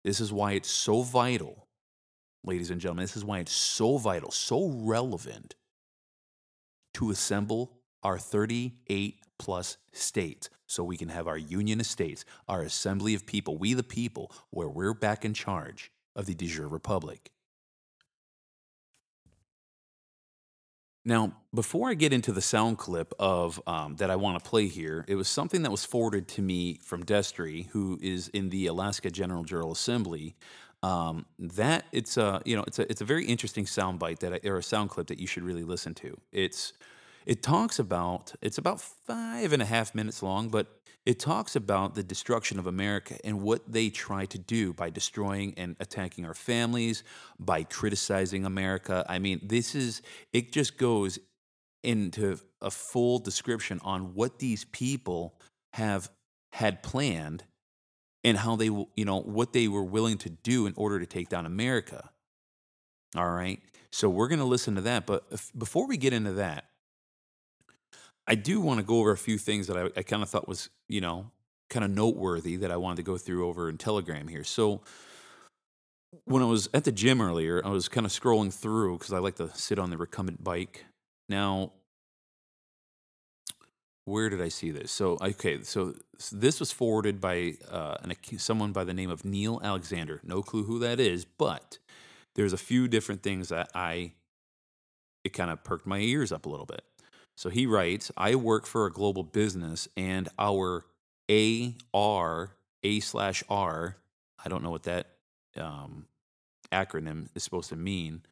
This 0.04 0.20
is 0.20 0.32
why 0.32 0.52
it's 0.52 0.70
so 0.70 1.02
vital, 1.02 1.66
ladies 2.44 2.70
and 2.70 2.80
gentlemen. 2.80 3.02
This 3.02 3.16
is 3.16 3.24
why 3.24 3.40
it's 3.40 3.52
so 3.52 3.98
vital, 3.98 4.30
so 4.30 4.68
relevant 4.68 5.56
to 6.94 7.10
assemble 7.10 7.72
our 8.04 8.18
38 8.18 9.18
plus 9.42 9.76
states 9.92 10.48
so 10.68 10.84
we 10.84 10.96
can 10.96 11.08
have 11.08 11.26
our 11.26 11.36
union 11.36 11.80
of 11.80 11.86
states, 11.86 12.24
our 12.48 12.62
assembly 12.62 13.12
of 13.14 13.26
people, 13.26 13.58
we 13.58 13.74
the 13.74 13.82
people, 13.82 14.30
where 14.50 14.68
we're 14.68 14.94
back 14.94 15.24
in 15.24 15.34
charge 15.34 15.90
of 16.14 16.26
the 16.26 16.34
de 16.34 16.46
jure 16.46 16.68
republic. 16.68 17.32
Now, 21.04 21.32
before 21.52 21.90
I 21.90 21.94
get 21.94 22.12
into 22.12 22.30
the 22.30 22.40
sound 22.40 22.78
clip 22.78 23.12
of 23.18 23.60
um, 23.66 23.96
that 23.96 24.08
I 24.08 24.14
want 24.14 24.42
to 24.42 24.48
play 24.48 24.68
here, 24.68 25.04
it 25.08 25.16
was 25.16 25.26
something 25.26 25.62
that 25.62 25.72
was 25.72 25.84
forwarded 25.84 26.28
to 26.28 26.42
me 26.42 26.78
from 26.80 27.04
Destry, 27.04 27.66
who 27.70 27.98
is 28.00 28.28
in 28.28 28.50
the 28.50 28.68
Alaska 28.68 29.10
General 29.10 29.42
General 29.42 29.72
Assembly. 29.72 30.36
Um, 30.84 31.26
that 31.40 31.86
it's 31.90 32.16
a 32.16 32.40
you 32.44 32.54
know 32.54 32.62
it's 32.68 32.78
a 32.78 32.88
it's 32.88 33.00
a 33.00 33.04
very 33.04 33.24
interesting 33.24 33.66
sound 33.66 33.98
bite 33.98 34.20
that 34.20 34.32
I, 34.32 34.48
or 34.48 34.58
a 34.58 34.62
sound 34.62 34.90
clip 34.90 35.08
that 35.08 35.18
you 35.18 35.26
should 35.26 35.42
really 35.42 35.64
listen 35.64 35.92
to. 35.94 36.16
It's 36.30 36.72
it 37.26 37.42
talks 37.42 37.78
about, 37.78 38.34
it's 38.40 38.58
about 38.58 38.80
five 38.80 39.52
and 39.52 39.62
a 39.62 39.66
half 39.66 39.94
minutes 39.94 40.22
long, 40.22 40.48
but 40.48 40.66
it 41.04 41.18
talks 41.18 41.56
about 41.56 41.94
the 41.94 42.02
destruction 42.02 42.58
of 42.58 42.66
America 42.66 43.16
and 43.24 43.42
what 43.42 43.70
they 43.70 43.90
try 43.90 44.24
to 44.26 44.38
do 44.38 44.72
by 44.72 44.88
destroying 44.88 45.52
and 45.56 45.76
attacking 45.80 46.24
our 46.24 46.34
families, 46.34 47.02
by 47.40 47.64
criticizing 47.64 48.44
America. 48.44 49.04
I 49.08 49.18
mean, 49.18 49.40
this 49.42 49.74
is, 49.74 50.02
it 50.32 50.52
just 50.52 50.78
goes 50.78 51.18
into 51.82 52.38
a 52.60 52.70
full 52.70 53.18
description 53.18 53.80
on 53.82 54.14
what 54.14 54.38
these 54.38 54.64
people 54.66 55.34
have 55.72 56.08
had 56.52 56.82
planned 56.82 57.42
and 58.22 58.38
how 58.38 58.54
they, 58.54 58.66
you 58.66 59.04
know, 59.04 59.20
what 59.20 59.52
they 59.52 59.66
were 59.66 59.82
willing 59.82 60.18
to 60.18 60.30
do 60.30 60.66
in 60.66 60.74
order 60.76 61.00
to 61.00 61.06
take 61.06 61.28
down 61.28 61.46
America. 61.46 62.10
All 63.16 63.30
right. 63.30 63.60
So 63.90 64.08
we're 64.08 64.28
going 64.28 64.38
to 64.38 64.44
listen 64.44 64.76
to 64.76 64.80
that. 64.82 65.06
But 65.06 65.24
before 65.58 65.88
we 65.88 65.96
get 65.96 66.12
into 66.12 66.34
that, 66.34 66.66
I 68.26 68.34
do 68.34 68.60
want 68.60 68.78
to 68.78 68.84
go 68.84 69.00
over 69.00 69.10
a 69.10 69.16
few 69.18 69.38
things 69.38 69.66
that 69.66 69.76
I, 69.76 69.90
I 69.96 70.02
kind 70.02 70.22
of 70.22 70.28
thought 70.28 70.46
was, 70.46 70.70
you 70.88 71.00
know, 71.00 71.30
kind 71.70 71.84
of 71.84 71.90
noteworthy 71.90 72.56
that 72.56 72.70
I 72.70 72.76
wanted 72.76 72.96
to 72.96 73.02
go 73.02 73.16
through 73.16 73.46
over 73.48 73.68
in 73.68 73.78
Telegram 73.78 74.28
here. 74.28 74.44
So 74.44 74.82
when 76.24 76.42
I 76.42 76.46
was 76.46 76.68
at 76.74 76.84
the 76.84 76.92
gym 76.92 77.20
earlier, 77.20 77.62
I 77.64 77.70
was 77.70 77.88
kind 77.88 78.06
of 78.06 78.12
scrolling 78.12 78.52
through 78.52 78.98
because 78.98 79.12
I 79.12 79.18
like 79.18 79.36
to 79.36 79.50
sit 79.54 79.78
on 79.78 79.90
the 79.90 79.96
recumbent 79.96 80.44
bike. 80.44 80.84
Now, 81.28 81.72
where 84.04 84.28
did 84.28 84.42
I 84.42 84.48
see 84.48 84.70
this? 84.70 84.90
So, 84.92 85.16
okay, 85.20 85.62
so 85.62 85.94
this 86.32 86.60
was 86.60 86.72
forwarded 86.72 87.20
by 87.20 87.54
uh, 87.70 87.96
an, 88.02 88.14
someone 88.36 88.72
by 88.72 88.84
the 88.84 88.94
name 88.94 89.10
of 89.10 89.24
Neil 89.24 89.60
Alexander. 89.62 90.20
No 90.24 90.42
clue 90.42 90.64
who 90.64 90.78
that 90.80 91.00
is, 91.00 91.24
but 91.24 91.78
there's 92.34 92.52
a 92.52 92.58
few 92.58 92.88
different 92.88 93.22
things 93.22 93.48
that 93.48 93.70
I, 93.74 94.12
it 95.24 95.30
kind 95.30 95.50
of 95.50 95.64
perked 95.64 95.86
my 95.86 95.98
ears 95.98 96.32
up 96.32 96.46
a 96.46 96.48
little 96.48 96.66
bit. 96.66 96.82
So 97.36 97.50
he 97.50 97.66
writes, 97.66 98.10
I 98.16 98.34
work 98.34 98.66
for 98.66 98.86
a 98.86 98.92
global 98.92 99.22
business 99.22 99.88
and 99.96 100.28
our 100.38 100.84
AR, 101.28 102.56
A 102.82 103.00
slash 103.00 103.42
R, 103.48 103.96
I 104.44 104.48
don't 104.48 104.62
know 104.62 104.70
what 104.70 104.84
that 104.84 105.06
um, 105.56 106.06
acronym 106.72 107.28
is 107.34 107.42
supposed 107.42 107.68
to 107.70 107.76
mean, 107.76 108.22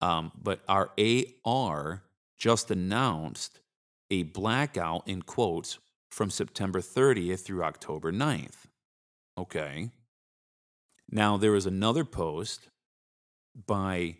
um, 0.00 0.32
but 0.40 0.60
our 0.68 0.90
AR 1.44 2.02
just 2.36 2.70
announced 2.70 3.60
a 4.10 4.24
blackout 4.24 5.06
in 5.06 5.22
quotes 5.22 5.78
from 6.10 6.30
September 6.30 6.80
30th 6.80 7.40
through 7.40 7.62
October 7.62 8.12
9th. 8.12 8.66
Okay. 9.38 9.90
Now, 11.10 11.36
there 11.36 11.52
was 11.52 11.66
another 11.66 12.04
post 12.04 12.68
by 13.66 14.16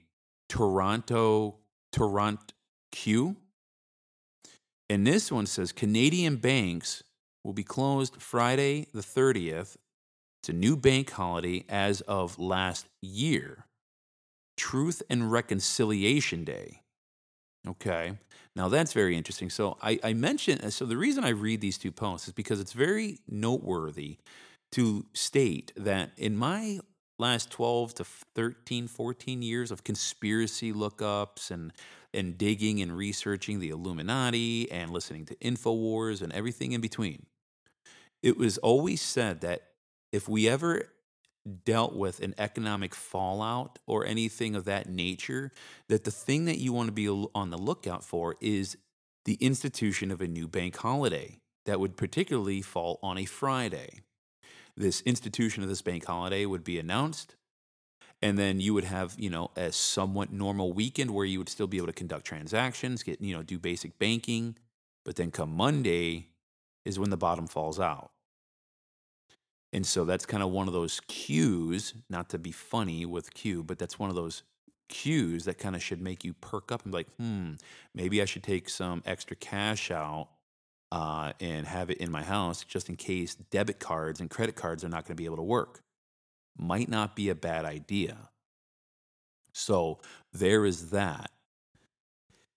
Toronto, 0.49 1.56
Toronto 1.92 2.54
Q, 2.92 3.37
and 4.90 5.06
this 5.06 5.30
one 5.30 5.47
says 5.47 5.70
Canadian 5.70 6.37
banks 6.37 7.04
will 7.44 7.52
be 7.52 7.62
closed 7.62 8.20
Friday 8.20 8.88
the 8.92 9.00
30th. 9.00 9.76
It's 10.42 10.49
a 10.49 10.52
new 10.52 10.76
bank 10.76 11.11
holiday 11.11 11.64
as 11.68 12.00
of 12.02 12.40
last 12.40 12.87
year. 13.00 13.66
Truth 14.56 15.02
and 15.09 15.30
Reconciliation 15.30 16.42
Day. 16.42 16.82
Okay. 17.68 18.18
Now 18.56 18.68
that's 18.68 18.92
very 18.92 19.16
interesting. 19.16 19.49
So 19.49 19.78
I, 19.80 20.00
I 20.02 20.12
mentioned, 20.12 20.64
uh, 20.64 20.70
so 20.70 20.87
the 20.87 20.97
reason 20.97 21.25
I 21.25 21.30
read 21.30 21.61
these 21.61 21.78
two 21.78 21.92
posts 21.92 22.26
is 22.26 22.35
because 22.35 22.59
it's 22.59 22.73
very 22.73 23.18
noteworthy 23.28 24.16
to 24.73 25.06
state 25.12 25.73
that 25.76 26.11
in 26.16 26.37
my 26.37 26.80
last 27.20 27.50
12 27.50 27.94
to 27.94 28.04
13, 28.35 28.88
14 28.88 29.42
years 29.42 29.70
of 29.70 29.85
conspiracy 29.85 30.73
lookups 30.73 31.52
and 31.52 31.73
and 32.12 32.37
digging 32.37 32.81
and 32.81 32.97
researching 32.97 33.61
the 33.61 33.71
Illuminati 33.71 34.71
and 34.71 34.90
listening 34.90 35.25
to 35.26 35.37
InfoWars 35.37 36.23
and 36.23 36.33
everything 36.33 36.73
in 36.73 36.81
between. 36.81 37.26
It 38.23 38.37
was 38.37 38.59
always 38.59 39.00
said 39.00 39.40
that 39.40 39.62
if 40.12 40.29
we 40.29 40.49
ever 40.49 40.93
dealt 41.64 41.95
with 41.95 42.21
an 42.21 42.35
economic 42.37 42.95
fallout 42.95 43.79
or 43.87 44.05
anything 44.05 44.55
of 44.55 44.64
that 44.67 44.88
nature, 44.88 45.52
that 45.88 46.05
the 46.05 46.11
thing 46.11 46.45
that 46.45 46.59
you 46.59 46.73
want 46.73 46.88
to 46.88 46.93
be 46.93 47.09
on 47.09 47.50
the 47.50 47.59
lookout 47.59 48.05
for 48.05 48.37
is 48.40 48.76
the 49.25 49.35
institution 49.35 50.11
of 50.11 50.21
a 50.21 50.29
new 50.29 50.49
bank 50.49 50.76
holiday 50.76 51.38
that 51.67 51.81
would 51.81 51.97
particularly 51.97 52.61
fall 52.61 52.99
on 53.02 53.17
a 53.17 53.25
Friday 53.25 54.00
this 54.81 55.02
institution 55.02 55.62
of 55.62 55.69
this 55.69 55.83
bank 55.83 56.05
holiday 56.05 56.47
would 56.47 56.64
be 56.64 56.79
announced 56.79 57.37
and 58.22 58.38
then 58.38 58.60
you 58.60 58.74
would 58.74 58.84
have 58.84 59.14
you 59.18 59.30
know 59.30 59.50
a 59.56 59.72
somewhat 59.72 60.32
normal 60.32 60.72
weekend 60.72 61.10
where 61.10 61.24
you 61.24 61.38
would 61.38 61.48
still 61.48 61.66
be 61.66 61.76
able 61.76 61.86
to 61.86 61.92
conduct 61.92 62.24
transactions 62.24 63.02
get 63.02 63.20
you 63.20 63.34
know 63.34 63.42
do 63.42 63.58
basic 63.58 63.98
banking 63.98 64.56
but 65.04 65.16
then 65.16 65.30
come 65.30 65.54
monday 65.54 66.28
is 66.84 66.98
when 66.98 67.10
the 67.10 67.16
bottom 67.16 67.46
falls 67.46 67.78
out 67.78 68.10
and 69.72 69.86
so 69.86 70.04
that's 70.04 70.26
kind 70.26 70.42
of 70.42 70.50
one 70.50 70.66
of 70.66 70.74
those 70.74 71.00
cues 71.06 71.94
not 72.08 72.28
to 72.28 72.38
be 72.38 72.52
funny 72.52 73.04
with 73.04 73.32
q 73.34 73.62
but 73.62 73.78
that's 73.78 73.98
one 73.98 74.10
of 74.10 74.16
those 74.16 74.42
cues 74.88 75.44
that 75.44 75.56
kind 75.56 75.76
of 75.76 75.82
should 75.82 76.00
make 76.00 76.24
you 76.24 76.32
perk 76.34 76.72
up 76.72 76.82
and 76.82 76.92
be 76.92 76.98
like 76.98 77.08
hmm 77.16 77.52
maybe 77.94 78.20
i 78.20 78.24
should 78.24 78.42
take 78.42 78.68
some 78.68 79.02
extra 79.06 79.36
cash 79.36 79.90
out 79.90 80.28
uh, 80.92 81.32
and 81.40 81.66
have 81.66 81.90
it 81.90 81.98
in 81.98 82.10
my 82.10 82.22
house 82.22 82.64
just 82.64 82.88
in 82.88 82.96
case 82.96 83.34
debit 83.34 83.78
cards 83.78 84.20
and 84.20 84.30
credit 84.30 84.56
cards 84.56 84.84
are 84.84 84.88
not 84.88 85.04
going 85.04 85.16
to 85.16 85.20
be 85.20 85.24
able 85.24 85.36
to 85.36 85.42
work. 85.42 85.82
Might 86.57 86.88
not 86.88 87.16
be 87.16 87.28
a 87.28 87.35
bad 87.35 87.64
idea. 87.64 88.30
So 89.52 90.00
there 90.33 90.64
is 90.64 90.90
that. 90.90 91.30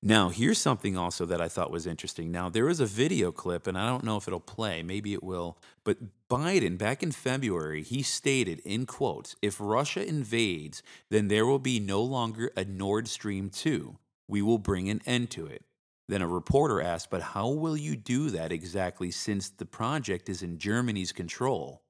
Now, 0.05 0.27
here's 0.27 0.57
something 0.57 0.97
also 0.97 1.25
that 1.27 1.39
I 1.39 1.47
thought 1.47 1.71
was 1.71 1.87
interesting. 1.87 2.29
Now, 2.29 2.49
there 2.49 2.67
is 2.67 2.81
a 2.81 2.85
video 2.85 3.31
clip, 3.31 3.67
and 3.67 3.77
I 3.77 3.87
don't 3.87 4.03
know 4.03 4.17
if 4.17 4.27
it'll 4.27 4.41
play, 4.41 4.83
maybe 4.83 5.13
it 5.13 5.23
will, 5.23 5.57
but 5.85 5.97
Biden, 6.29 6.77
back 6.77 7.01
in 7.01 7.13
February, 7.13 7.83
he 7.83 8.01
stated 8.01 8.59
in 8.65 8.85
quotes 8.85 9.37
if 9.41 9.61
Russia 9.61 10.05
invades, 10.05 10.83
then 11.09 11.29
there 11.29 11.45
will 11.45 11.59
be 11.59 11.79
no 11.79 12.01
longer 12.01 12.51
a 12.57 12.65
Nord 12.65 13.07
Stream 13.07 13.49
2. 13.49 13.97
We 14.27 14.41
will 14.41 14.57
bring 14.57 14.89
an 14.89 15.01
end 15.05 15.29
to 15.31 15.45
it. 15.45 15.63
Then 16.09 16.21
a 16.21 16.27
reporter 16.27 16.81
asked, 16.81 17.09
But 17.09 17.21
how 17.21 17.47
will 17.47 17.77
you 17.77 17.95
do 17.95 18.29
that 18.31 18.51
exactly 18.51 19.09
since 19.09 19.49
the 19.49 19.65
project 19.65 20.27
is 20.27 20.43
in 20.43 20.57
Germany's 20.57 21.13
control? 21.13 21.82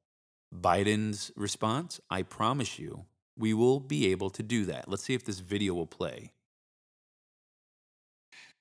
Biden's 0.54 1.32
response 1.36 2.00
I 2.10 2.22
promise 2.22 2.78
you, 2.80 3.06
we 3.38 3.54
will 3.54 3.80
be 3.80 4.12
able 4.12 4.30
to 4.32 4.44
do 4.44 4.66
that. 4.66 4.88
Let's 4.88 5.04
see 5.04 5.14
if 5.14 5.26
this 5.26 5.40
video 5.40 5.74
will 5.74 5.88
play. 5.88 6.32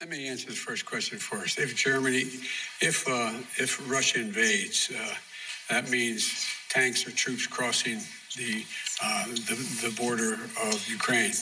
Let 0.00 0.10
me 0.10 0.26
answer 0.26 0.48
the 0.48 0.56
first 0.56 0.84
question 0.84 1.18
first. 1.18 1.60
If 1.60 1.76
Germany, 1.76 2.24
if 2.80 3.06
uh, 3.08 3.32
if 3.56 3.88
Russia 3.88 4.18
invades, 4.18 4.90
uh, 4.90 5.14
that 5.70 5.90
means 5.90 6.44
tanks 6.70 7.06
or 7.06 7.12
troops 7.12 7.46
crossing 7.46 8.00
the 8.36 8.64
uh, 9.00 9.26
the, 9.26 9.88
the, 9.88 9.94
border 9.96 10.34
of 10.64 10.88
Ukraine 10.88 11.32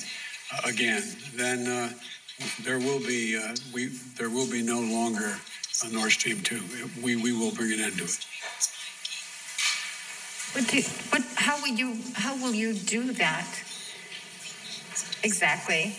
uh, 0.53 0.69
again. 0.69 1.03
Then 1.35 1.69
uh, 1.69 1.91
there 2.63 2.79
will 2.79 3.01
be 3.01 3.39
uh, 3.39 3.55
we 3.73 3.87
there 4.19 4.29
will 4.29 4.51
be 4.51 4.63
no 4.63 4.81
longer 4.81 5.39
a 5.83 5.89
Nord 5.91 6.11
Stream 6.11 6.43
two. 6.43 6.63
We 7.03 7.17
we 7.17 7.33
will 7.33 7.53
bring 7.53 7.73
an 7.73 7.81
end 7.81 7.97
to 7.99 8.05
it. 8.05 8.27
But, 10.55 10.67
do, 10.69 10.83
but 11.11 11.23
how 11.37 11.61
will 11.61 11.69
you 11.69 11.99
how 12.15 12.37
will 12.37 12.55
you 12.55 12.75
do 12.75 13.13
that 13.13 13.49
exactly? 15.23 15.97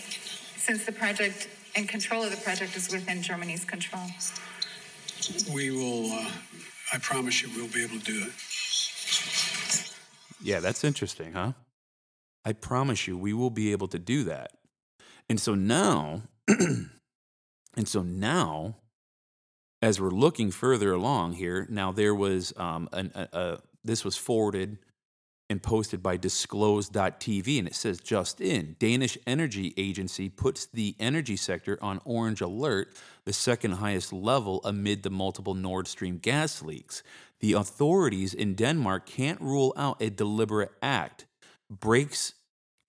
Since 0.56 0.84
the 0.84 0.92
project 0.92 1.48
and 1.74 1.88
control 1.88 2.22
of 2.22 2.30
the 2.30 2.36
project 2.36 2.76
is 2.76 2.92
within 2.92 3.22
Germany's 3.22 3.64
control. 3.64 4.04
We 5.52 5.70
will. 5.70 6.12
Uh, 6.12 6.30
I 6.92 6.98
promise 6.98 7.42
you, 7.42 7.48
we'll 7.56 7.68
be 7.68 7.82
able 7.82 7.98
to 7.98 8.04
do 8.04 8.26
it. 8.26 8.32
Yeah, 10.42 10.60
that's 10.60 10.84
interesting, 10.84 11.32
huh? 11.32 11.52
I 12.44 12.52
promise 12.52 13.06
you, 13.06 13.16
we 13.16 13.32
will 13.32 13.50
be 13.50 13.72
able 13.72 13.88
to 13.88 13.98
do 13.98 14.24
that. 14.24 14.52
And 15.28 15.40
so 15.40 15.54
now 15.54 16.22
and 16.48 17.86
so 17.86 18.02
now, 18.02 18.76
as 19.80 20.00
we're 20.00 20.10
looking 20.10 20.50
further 20.50 20.92
along 20.92 21.34
here, 21.34 21.66
now 21.70 21.92
there 21.92 22.14
was 22.14 22.52
um, 22.56 22.88
an, 22.92 23.12
a, 23.14 23.28
a, 23.32 23.58
this 23.84 24.04
was 24.04 24.16
forwarded 24.16 24.78
and 25.50 25.62
posted 25.62 26.02
by 26.02 26.16
disclose.tv 26.16 27.58
and 27.58 27.68
it 27.68 27.74
says 27.74 28.00
just 28.00 28.40
in 28.40 28.76
danish 28.78 29.18
energy 29.26 29.74
agency 29.76 30.28
puts 30.28 30.66
the 30.66 30.94
energy 30.98 31.36
sector 31.36 31.78
on 31.82 32.00
orange 32.04 32.40
alert 32.40 32.94
the 33.26 33.32
second 33.32 33.72
highest 33.72 34.12
level 34.12 34.60
amid 34.64 35.02
the 35.02 35.10
multiple 35.10 35.54
nord 35.54 35.86
stream 35.86 36.18
gas 36.18 36.62
leaks 36.62 37.02
the 37.40 37.52
authorities 37.52 38.32
in 38.32 38.54
denmark 38.54 39.04
can't 39.04 39.40
rule 39.40 39.74
out 39.76 40.00
a 40.00 40.08
deliberate 40.08 40.72
act 40.80 41.26
breaks 41.68 42.34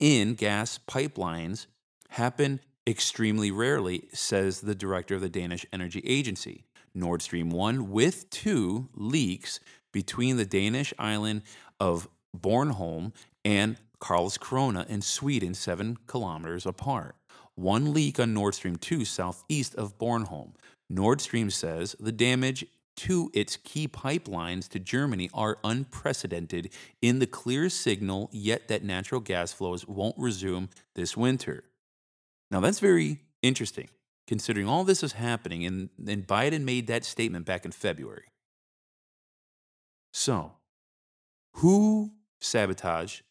in 0.00 0.34
gas 0.34 0.78
pipelines 0.88 1.66
happen 2.10 2.60
extremely 2.86 3.50
rarely, 3.50 4.08
says 4.12 4.60
the 4.60 4.74
director 4.74 5.14
of 5.14 5.20
the 5.20 5.28
Danish 5.28 5.66
Energy 5.72 6.02
Agency. 6.04 6.64
Nord 6.94 7.22
Stream 7.22 7.50
1 7.50 7.90
with 7.90 8.30
2 8.30 8.90
leaks 8.94 9.58
between 9.94 10.36
the 10.36 10.44
Danish 10.44 10.92
island 10.98 11.42
of 11.80 12.08
Bornholm 12.36 13.14
and 13.44 13.76
Karlskrona 14.00 14.86
in 14.88 15.00
Sweden, 15.00 15.54
7 15.54 15.96
kilometers 16.06 16.66
apart. 16.66 17.14
One 17.54 17.94
leak 17.94 18.18
on 18.18 18.34
Nord 18.34 18.54
Stream 18.56 18.76
2 18.76 19.04
southeast 19.04 19.74
of 19.76 19.96
Bornholm. 19.96 20.54
Nord 20.90 21.20
Stream 21.20 21.48
says 21.48 21.94
the 22.00 22.12
damage 22.12 22.66
to 22.96 23.30
its 23.32 23.56
key 23.56 23.88
pipelines 23.88 24.68
to 24.68 24.78
Germany 24.80 25.30
are 25.32 25.58
unprecedented 25.64 26.70
in 27.00 27.20
the 27.20 27.26
clear 27.26 27.68
signal, 27.68 28.28
yet 28.32 28.68
that 28.68 28.84
natural 28.84 29.20
gas 29.20 29.52
flows 29.52 29.86
won't 29.86 30.16
resume 30.18 30.68
this 30.94 31.16
winter. 31.16 31.64
Now, 32.50 32.60
that's 32.60 32.80
very 32.80 33.20
interesting, 33.42 33.88
considering 34.26 34.68
all 34.68 34.84
this 34.84 35.02
is 35.02 35.12
happening, 35.12 35.64
and, 35.64 35.88
and 36.06 36.26
Biden 36.26 36.62
made 36.62 36.88
that 36.88 37.04
statement 37.04 37.46
back 37.46 37.64
in 37.64 37.72
February. 37.72 38.24
So, 40.16 40.52
who 41.54 42.12
sabotaged 42.40 43.22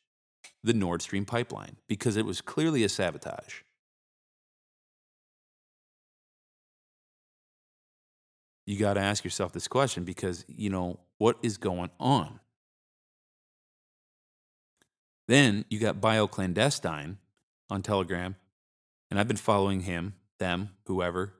the 0.65 0.73
Nord 0.73 1.01
Stream 1.01 1.23
pipeline? 1.23 1.77
Because 1.87 2.17
it 2.17 2.25
was 2.25 2.41
clearly 2.41 2.83
a 2.83 2.89
sabotage. 2.89 3.61
You 8.67 8.77
got 8.77 8.95
to 8.95 8.99
ask 8.99 9.23
yourself 9.23 9.53
this 9.53 9.69
question 9.69 10.03
because, 10.03 10.43
you 10.49 10.69
know, 10.69 10.99
what 11.19 11.37
is 11.41 11.57
going 11.57 11.89
on? 12.01 12.41
Then 15.29 15.63
you 15.69 15.79
got 15.79 16.01
BioClandestine 16.01 17.15
on 17.69 17.81
Telegram 17.81 18.35
and 19.09 19.21
I've 19.21 19.29
been 19.29 19.37
following 19.37 19.81
him, 19.81 20.15
them, 20.37 20.71
whoever. 20.85 21.33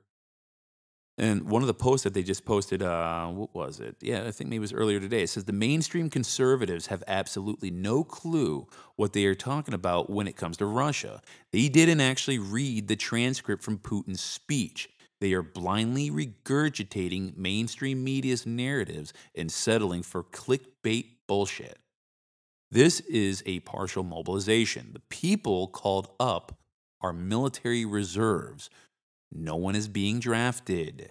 And 1.16 1.48
one 1.48 1.62
of 1.62 1.68
the 1.68 1.74
posts 1.74 2.02
that 2.04 2.14
they 2.14 2.24
just 2.24 2.44
posted, 2.44 2.82
uh, 2.82 3.28
what 3.28 3.54
was 3.54 3.78
it? 3.78 3.96
Yeah, 4.00 4.24
I 4.26 4.32
think 4.32 4.50
maybe 4.50 4.56
it 4.56 4.60
was 4.60 4.72
earlier 4.72 4.98
today. 4.98 5.22
It 5.22 5.28
says 5.28 5.44
the 5.44 5.52
mainstream 5.52 6.10
conservatives 6.10 6.86
have 6.88 7.04
absolutely 7.06 7.70
no 7.70 8.02
clue 8.02 8.66
what 8.96 9.12
they 9.12 9.24
are 9.26 9.34
talking 9.36 9.74
about 9.74 10.10
when 10.10 10.26
it 10.26 10.36
comes 10.36 10.56
to 10.56 10.66
Russia. 10.66 11.22
They 11.52 11.68
didn't 11.68 12.00
actually 12.00 12.40
read 12.40 12.88
the 12.88 12.96
transcript 12.96 13.62
from 13.62 13.78
Putin's 13.78 14.20
speech. 14.20 14.90
They 15.20 15.32
are 15.34 15.42
blindly 15.42 16.10
regurgitating 16.10 17.36
mainstream 17.36 18.02
media's 18.02 18.44
narratives 18.44 19.12
and 19.36 19.52
settling 19.52 20.02
for 20.02 20.24
clickbait 20.24 21.06
bullshit. 21.28 21.78
This 22.72 22.98
is 23.00 23.40
a 23.46 23.60
partial 23.60 24.02
mobilization. 24.02 24.90
The 24.92 25.00
people 25.08 25.68
called 25.68 26.08
up 26.18 26.58
are 27.00 27.12
military 27.12 27.84
reserves. 27.84 28.68
No 29.32 29.56
one 29.56 29.74
is 29.74 29.88
being 29.88 30.20
drafted. 30.20 31.10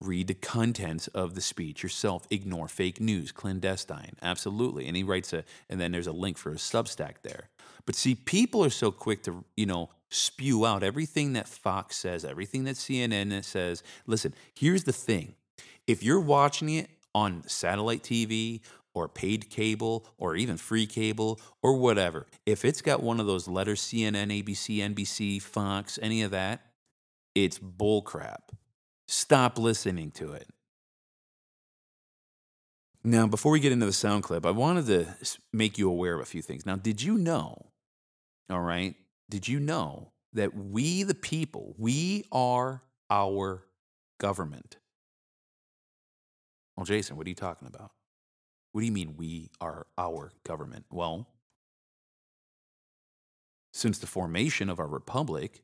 Read 0.00 0.26
the 0.26 0.34
contents 0.34 1.06
of 1.08 1.34
the 1.34 1.40
speech 1.40 1.82
yourself. 1.82 2.26
Ignore 2.30 2.68
fake 2.68 3.00
news, 3.00 3.30
clandestine. 3.30 4.16
Absolutely. 4.20 4.86
And 4.88 4.96
he 4.96 5.02
writes 5.02 5.32
a, 5.32 5.44
and 5.68 5.80
then 5.80 5.92
there's 5.92 6.06
a 6.06 6.12
link 6.12 6.36
for 6.36 6.50
a 6.50 6.56
Substack 6.56 7.22
there. 7.22 7.50
But 7.86 7.94
see, 7.94 8.14
people 8.14 8.64
are 8.64 8.70
so 8.70 8.90
quick 8.90 9.22
to, 9.24 9.44
you 9.56 9.66
know, 9.66 9.90
spew 10.08 10.66
out 10.66 10.82
everything 10.82 11.34
that 11.34 11.48
Fox 11.48 11.96
says, 11.96 12.24
everything 12.24 12.64
that 12.64 12.76
CNN 12.76 13.44
says. 13.44 13.82
Listen, 14.06 14.34
here's 14.54 14.84
the 14.84 14.92
thing 14.92 15.34
if 15.86 16.02
you're 16.02 16.20
watching 16.20 16.68
it 16.68 16.90
on 17.14 17.42
satellite 17.46 18.02
TV, 18.02 18.60
or 18.94 19.08
paid 19.08 19.50
cable 19.50 20.06
or 20.18 20.36
even 20.36 20.56
free 20.56 20.86
cable 20.86 21.40
or 21.62 21.76
whatever, 21.76 22.26
if 22.46 22.64
it's 22.64 22.82
got 22.82 23.02
one 23.02 23.20
of 23.20 23.26
those 23.26 23.48
letters 23.48 23.80
CNN, 23.80 24.44
ABC, 24.44 24.78
NBC, 24.78 25.40
Fox, 25.40 25.98
any 26.02 26.22
of 26.22 26.30
that, 26.30 26.71
it's 27.34 27.58
bullcrap. 27.58 28.50
Stop 29.06 29.58
listening 29.58 30.10
to 30.12 30.32
it. 30.32 30.48
Now, 33.04 33.26
before 33.26 33.52
we 33.52 33.60
get 33.60 33.72
into 33.72 33.86
the 33.86 33.92
sound 33.92 34.22
clip, 34.22 34.46
I 34.46 34.52
wanted 34.52 34.86
to 34.86 35.06
make 35.52 35.76
you 35.76 35.90
aware 35.90 36.14
of 36.14 36.20
a 36.20 36.24
few 36.24 36.40
things. 36.40 36.64
Now, 36.64 36.76
did 36.76 37.02
you 37.02 37.18
know, 37.18 37.66
all 38.48 38.60
right, 38.60 38.94
did 39.28 39.48
you 39.48 39.58
know 39.58 40.12
that 40.34 40.54
we, 40.54 41.02
the 41.02 41.14
people, 41.14 41.74
we 41.78 42.24
are 42.30 42.82
our 43.10 43.64
government? 44.18 44.76
Well, 46.76 46.86
Jason, 46.86 47.16
what 47.16 47.26
are 47.26 47.30
you 47.30 47.34
talking 47.34 47.66
about? 47.66 47.90
What 48.70 48.80
do 48.80 48.86
you 48.86 48.92
mean 48.92 49.14
we 49.16 49.50
are 49.60 49.86
our 49.98 50.32
government? 50.44 50.86
Well, 50.90 51.26
since 53.72 53.98
the 53.98 54.06
formation 54.06 54.70
of 54.70 54.78
our 54.78 54.86
republic, 54.86 55.62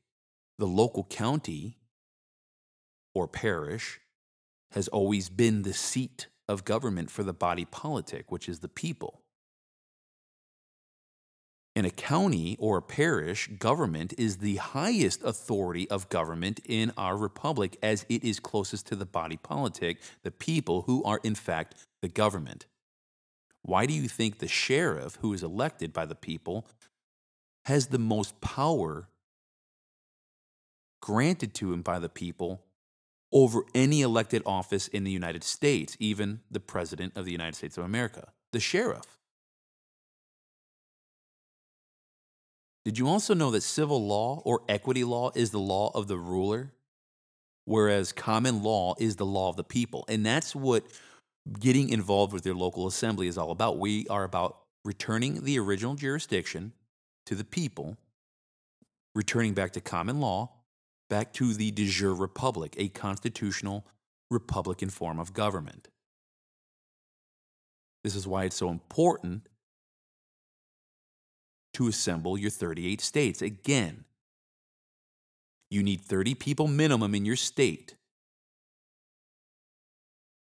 the 0.58 0.66
local 0.66 1.04
county 1.04 1.78
or 3.14 3.26
parish 3.26 4.00
has 4.72 4.88
always 4.88 5.28
been 5.28 5.62
the 5.62 5.72
seat 5.72 6.26
of 6.48 6.64
government 6.64 7.10
for 7.10 7.22
the 7.22 7.32
body 7.32 7.64
politic, 7.64 8.30
which 8.30 8.48
is 8.48 8.60
the 8.60 8.68
people. 8.68 9.22
In 11.76 11.84
a 11.84 11.90
county 11.90 12.56
or 12.58 12.78
a 12.78 12.82
parish, 12.82 13.48
government 13.58 14.12
is 14.18 14.38
the 14.38 14.56
highest 14.56 15.22
authority 15.22 15.88
of 15.90 16.08
government 16.08 16.60
in 16.64 16.92
our 16.96 17.16
republic 17.16 17.78
as 17.82 18.04
it 18.08 18.24
is 18.24 18.40
closest 18.40 18.88
to 18.88 18.96
the 18.96 19.06
body 19.06 19.36
politic, 19.36 19.98
the 20.24 20.32
people 20.32 20.82
who 20.82 21.04
are 21.04 21.20
in 21.22 21.36
fact 21.36 21.76
the 22.02 22.08
government. 22.08 22.66
Why 23.62 23.86
do 23.86 23.92
you 23.92 24.08
think 24.08 24.38
the 24.38 24.48
sheriff, 24.48 25.18
who 25.20 25.32
is 25.32 25.44
elected 25.44 25.92
by 25.92 26.04
the 26.06 26.16
people, 26.16 26.66
has 27.66 27.88
the 27.88 27.98
most 27.98 28.40
power 28.40 29.08
granted 31.00 31.54
to 31.54 31.72
him 31.72 31.82
by 31.82 31.98
the 31.98 32.08
people 32.08 32.62
over 33.32 33.62
any 33.74 34.00
elected 34.02 34.42
office 34.46 34.88
in 34.88 35.04
the 35.04 35.10
United 35.10 35.44
States, 35.44 35.96
even 36.00 36.40
the 36.50 36.60
President 36.60 37.16
of 37.16 37.24
the 37.24 37.32
United 37.32 37.54
States 37.54 37.76
of 37.76 37.84
America, 37.84 38.28
the 38.52 38.60
sheriff. 38.60 39.18
Did 42.84 42.98
you 42.98 43.06
also 43.06 43.34
know 43.34 43.50
that 43.50 43.62
civil 43.62 44.06
law 44.06 44.40
or 44.46 44.62
equity 44.66 45.04
law 45.04 45.30
is 45.34 45.50
the 45.50 45.58
law 45.58 45.90
of 45.94 46.08
the 46.08 46.16
ruler, 46.16 46.72
whereas 47.66 48.12
common 48.12 48.62
law 48.62 48.94
is 48.98 49.16
the 49.16 49.26
law 49.26 49.50
of 49.50 49.56
the 49.56 49.64
people? 49.64 50.06
And 50.08 50.24
that's 50.24 50.56
what 50.56 50.84
getting 51.60 51.90
involved 51.90 52.32
with 52.32 52.46
your 52.46 52.54
local 52.54 52.86
assembly 52.86 53.28
is 53.28 53.36
all 53.36 53.50
about. 53.50 53.78
We 53.78 54.06
are 54.08 54.24
about 54.24 54.60
returning 54.86 55.44
the 55.44 55.58
original 55.58 55.96
jurisdiction 55.96 56.72
to 57.26 57.34
the 57.34 57.44
people, 57.44 57.98
returning 59.14 59.52
back 59.52 59.72
to 59.72 59.82
common 59.82 60.18
law, 60.20 60.50
back 61.08 61.32
to 61.34 61.54
the 61.54 61.70
de 61.70 61.86
jure 61.86 62.14
republic, 62.14 62.74
a 62.78 62.88
constitutional 62.88 63.86
republican 64.30 64.90
form 64.90 65.18
of 65.18 65.32
government. 65.32 65.88
This 68.04 68.14
is 68.14 68.26
why 68.26 68.44
it's 68.44 68.56
so 68.56 68.70
important 68.70 69.48
to 71.74 71.88
assemble 71.88 72.38
your 72.38 72.50
38 72.50 73.00
states. 73.00 73.42
Again, 73.42 74.04
you 75.70 75.82
need 75.82 76.00
30 76.00 76.34
people 76.34 76.66
minimum 76.66 77.14
in 77.14 77.24
your 77.24 77.36
state. 77.36 77.94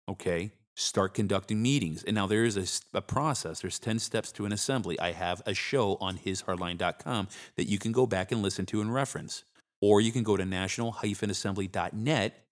Okay, 0.07 0.51
start 0.75 1.13
conducting 1.13 1.61
meetings. 1.61 2.03
And 2.03 2.15
now 2.15 2.27
there 2.27 2.43
is 2.43 2.57
a, 2.93 2.97
a, 2.97 3.01
process. 3.01 3.61
There's 3.61 3.79
10 3.79 3.99
steps 3.99 4.31
to 4.33 4.45
an 4.45 4.51
assembly. 4.51 4.99
I 4.99 5.13
have 5.13 5.41
a 5.45 5.53
show 5.53 5.97
on 6.01 6.17
hishardline.com 6.17 7.27
that 7.55 7.67
you 7.67 7.79
can 7.79 7.91
go 7.91 8.05
back 8.05 8.31
and 8.31 8.41
listen 8.41 8.65
to 8.67 8.81
and 8.81 8.93
reference. 8.93 9.43
Or 9.87 10.01
you 10.01 10.11
can 10.11 10.23
go 10.23 10.35
to 10.35 10.43
national-assembly.net, 10.43 12.45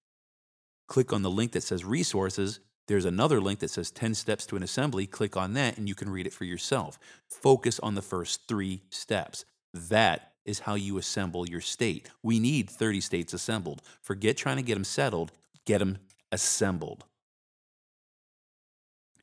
click 0.88 1.12
on 1.12 1.24
the 1.24 1.32
link 1.32 1.54
that 1.54 1.63
says 1.63 1.84
resources. 1.84 2.60
There's 2.88 3.06
another 3.06 3.41
link 3.41 3.58
that 3.62 3.72
says 3.72 3.89
10 3.89 4.13
steps 4.13 4.46
to 4.46 4.56
an 4.56 4.62
assembly. 4.62 5.08
Click 5.08 5.36
on 5.36 5.56
that 5.56 5.80
and 5.80 5.89
you 5.89 5.96
can 5.96 6.12
read 6.12 6.28
it 6.28 6.34
for 6.34 6.43
yourself. 6.43 7.00
Focus 7.28 7.80
on 7.80 7.96
the 7.96 8.04
first 8.04 8.48
three 8.48 8.84
steps. 8.91 9.46
That 9.74 10.34
is 10.46 10.60
how 10.60 10.76
you 10.76 11.00
assemble 11.00 11.50
your 11.50 11.60
state. 11.60 12.08
We 12.22 12.39
need 12.39 12.69
30 12.69 13.02
states 13.02 13.34
assembled. 13.34 13.82
Forget 14.04 14.38
trying 14.38 14.58
to 14.58 14.62
get 14.62 14.76
them 14.76 14.84
settled, 14.84 15.32
get 15.65 15.80
them 15.80 15.98
assembled. 16.32 17.04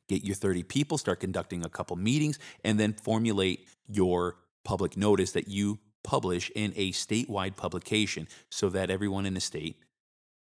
Get 0.09 0.25
your 0.25 0.35
30 0.35 0.63
people, 0.63 0.97
start 0.97 1.21
conducting 1.21 1.63
a 1.63 1.69
couple 1.69 1.95
meetings, 1.95 2.39
and 2.65 2.77
then 2.77 2.91
formulate 2.91 3.69
your 3.87 4.35
public 4.65 4.97
notice 4.97 5.31
that 5.31 5.47
you 5.47 5.79
publish 6.03 6.51
in 6.55 6.73
a 6.75 6.91
statewide 6.91 7.55
publication 7.55 8.27
so 8.49 8.69
that 8.69 8.89
everyone 8.89 9.25
in 9.25 9.33
the 9.33 9.39
state 9.39 9.77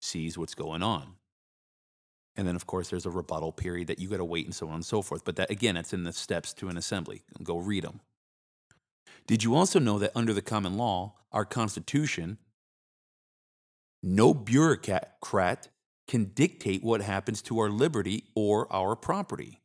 sees 0.01 0.37
what's 0.37 0.55
going 0.55 0.83
on. 0.83 1.15
And 2.35 2.47
then, 2.47 2.55
of 2.55 2.65
course, 2.65 2.89
there's 2.89 3.05
a 3.05 3.11
rebuttal 3.11 3.51
period 3.51 3.87
that 3.87 3.99
you 3.99 4.07
got 4.07 4.17
to 4.17 4.25
wait 4.25 4.45
and 4.45 4.55
so 4.55 4.67
on 4.69 4.75
and 4.75 4.85
so 4.85 5.01
forth. 5.01 5.25
But 5.25 5.35
that, 5.35 5.51
again, 5.51 5.75
that's 5.75 5.93
in 5.93 6.05
the 6.05 6.13
steps 6.13 6.53
to 6.53 6.69
an 6.69 6.77
assembly. 6.77 7.21
Go 7.43 7.57
read 7.57 7.83
them. 7.83 7.99
Did 9.27 9.43
you 9.43 9.55
also 9.55 9.79
know 9.79 9.99
that 9.99 10.11
under 10.15 10.33
the 10.33 10.41
common 10.41 10.77
law, 10.77 11.15
our 11.31 11.45
Constitution, 11.45 12.37
no 14.01 14.33
bureaucrat 14.33 15.67
can 16.07 16.25
dictate 16.25 16.83
what 16.83 17.01
happens 17.01 17.41
to 17.43 17.59
our 17.59 17.69
liberty 17.69 18.23
or 18.35 18.71
our 18.73 18.95
property? 18.95 19.59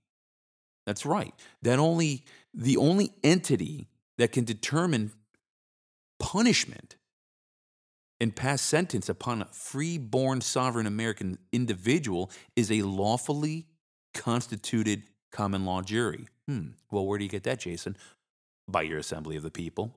That's 0.84 1.06
right. 1.06 1.32
That 1.62 1.78
only 1.78 2.24
the 2.52 2.76
only 2.76 3.12
entity 3.22 3.88
that 4.18 4.32
can 4.32 4.44
determine 4.44 5.12
punishment 6.18 6.96
and 8.20 8.34
pass 8.34 8.62
sentence 8.62 9.08
upon 9.08 9.42
a 9.42 9.46
free-born 9.46 10.40
sovereign 10.40 10.86
American 10.86 11.38
individual 11.52 12.30
is 12.56 12.70
a 12.70 12.82
lawfully 12.82 13.66
constituted 14.14 15.02
common 15.32 15.64
law 15.64 15.82
jury. 15.82 16.28
Hmm. 16.46 16.68
Well, 16.90 17.06
where 17.06 17.18
do 17.18 17.24
you 17.24 17.30
get 17.30 17.42
that, 17.42 17.60
Jason? 17.60 17.96
By 18.68 18.82
your 18.82 18.98
assembly 18.98 19.36
of 19.36 19.42
the 19.42 19.50
people. 19.50 19.94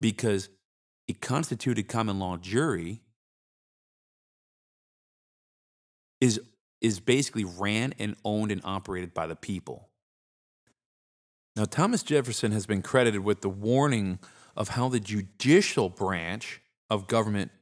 Because 0.00 0.48
a 1.08 1.14
constituted 1.14 1.88
common 1.88 2.18
law 2.18 2.36
jury 2.36 3.00
is, 6.20 6.40
is 6.80 7.00
basically 7.00 7.44
ran 7.44 7.94
and 7.98 8.16
owned 8.24 8.52
and 8.52 8.60
operated 8.64 9.14
by 9.14 9.26
the 9.26 9.36
people. 9.36 9.88
Now, 11.56 11.64
Thomas 11.64 12.02
Jefferson 12.02 12.52
has 12.52 12.66
been 12.66 12.82
credited 12.82 13.24
with 13.24 13.40
the 13.40 13.48
warning 13.48 14.20
of 14.58 14.70
how 14.70 14.88
the 14.88 15.00
judicial 15.00 15.88
branch 15.88 16.60
of 16.90 17.06
government 17.06 17.52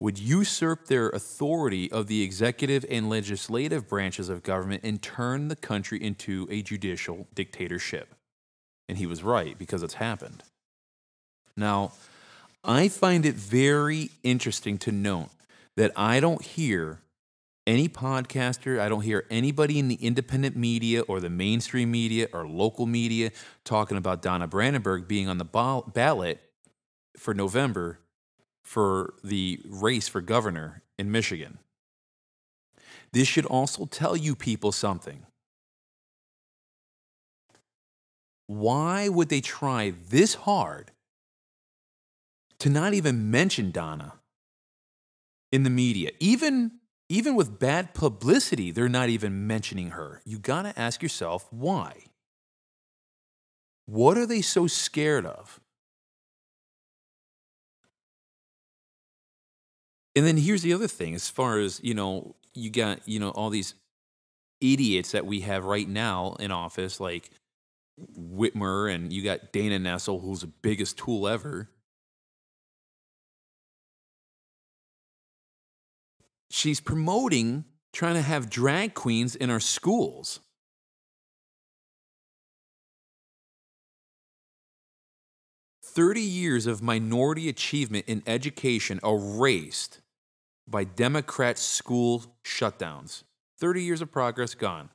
would 0.00 0.18
usurp 0.18 0.86
their 0.86 1.10
authority 1.10 1.92
of 1.92 2.06
the 2.06 2.22
executive 2.22 2.84
and 2.90 3.08
legislative 3.08 3.86
branches 3.86 4.28
of 4.28 4.42
government 4.42 4.82
and 4.82 5.02
turn 5.02 5.48
the 5.48 5.56
country 5.56 6.02
into 6.02 6.48
a 6.50 6.62
judicial 6.62 7.28
dictatorship. 7.34 8.14
And 8.88 8.98
he 8.98 9.06
was 9.06 9.22
right 9.22 9.56
because 9.56 9.82
it's 9.82 9.94
happened. 9.94 10.42
Now, 11.56 11.92
I 12.64 12.88
find 12.88 13.26
it 13.26 13.34
very 13.34 14.10
interesting 14.22 14.78
to 14.78 14.92
note 14.92 15.28
that 15.76 15.92
I 15.94 16.20
don't 16.20 16.42
hear 16.42 17.00
any 17.66 17.88
podcaster, 17.88 18.78
I 18.78 18.88
don't 18.88 19.02
hear 19.02 19.24
anybody 19.30 19.78
in 19.78 19.88
the 19.88 19.94
independent 19.96 20.56
media 20.56 21.02
or 21.02 21.20
the 21.20 21.30
mainstream 21.30 21.90
media 21.90 22.28
or 22.32 22.46
local 22.46 22.86
media 22.86 23.30
talking 23.64 23.96
about 23.96 24.20
Donna 24.22 24.46
Brandenburg 24.46 25.08
being 25.08 25.28
on 25.28 25.38
the 25.38 25.44
ballot 25.94 26.42
for 27.16 27.32
November 27.32 28.00
for 28.62 29.14
the 29.22 29.60
race 29.66 30.08
for 30.08 30.20
governor 30.20 30.82
in 30.98 31.10
Michigan. 31.10 31.58
This 33.12 33.28
should 33.28 33.46
also 33.46 33.86
tell 33.86 34.16
you 34.16 34.34
people 34.34 34.72
something. 34.72 35.24
Why 38.46 39.08
would 39.08 39.28
they 39.30 39.40
try 39.40 39.94
this 40.10 40.34
hard 40.34 40.90
to 42.58 42.68
not 42.68 42.92
even 42.92 43.30
mention 43.30 43.70
Donna 43.70 44.14
in 45.50 45.62
the 45.62 45.70
media? 45.70 46.10
Even 46.20 46.72
even 47.08 47.34
with 47.34 47.58
bad 47.58 47.94
publicity, 47.94 48.70
they're 48.70 48.88
not 48.88 49.08
even 49.08 49.46
mentioning 49.46 49.90
her. 49.90 50.22
You 50.24 50.38
got 50.38 50.62
to 50.62 50.78
ask 50.78 51.02
yourself 51.02 51.46
why. 51.50 52.04
What 53.86 54.16
are 54.16 54.26
they 54.26 54.40
so 54.40 54.66
scared 54.66 55.26
of? 55.26 55.60
And 60.16 60.26
then 60.26 60.36
here's 60.36 60.62
the 60.62 60.72
other 60.72 60.88
thing 60.88 61.14
as 61.14 61.28
far 61.28 61.58
as, 61.58 61.80
you 61.82 61.92
know, 61.92 62.36
you 62.54 62.70
got, 62.70 63.06
you 63.06 63.18
know, 63.18 63.30
all 63.30 63.50
these 63.50 63.74
idiots 64.60 65.12
that 65.12 65.26
we 65.26 65.40
have 65.40 65.64
right 65.64 65.88
now 65.88 66.36
in 66.38 66.50
office, 66.52 67.00
like 67.00 67.30
Whitmer, 68.18 68.92
and 68.92 69.12
you 69.12 69.22
got 69.22 69.52
Dana 69.52 69.78
Nessel, 69.78 70.22
who's 70.22 70.40
the 70.40 70.46
biggest 70.46 70.96
tool 70.96 71.28
ever. 71.28 71.68
she's 76.54 76.80
promoting 76.80 77.64
trying 77.92 78.14
to 78.14 78.22
have 78.22 78.48
drag 78.48 78.94
queens 78.94 79.34
in 79.34 79.50
our 79.50 79.60
schools. 79.60 80.40
Thirty 85.82 86.20
years 86.20 86.66
of 86.66 86.80
minority 86.82 87.48
achievement 87.48 88.04
in 88.08 88.22
education 88.26 89.00
erased 89.04 90.00
by 90.66 90.84
Democrat 90.84 91.58
school 91.58 92.24
shutdowns. 92.44 93.24
Thirty 93.58 93.82
years 93.82 94.00
of 94.00 94.10
progress 94.10 94.54
gone. 94.54 94.90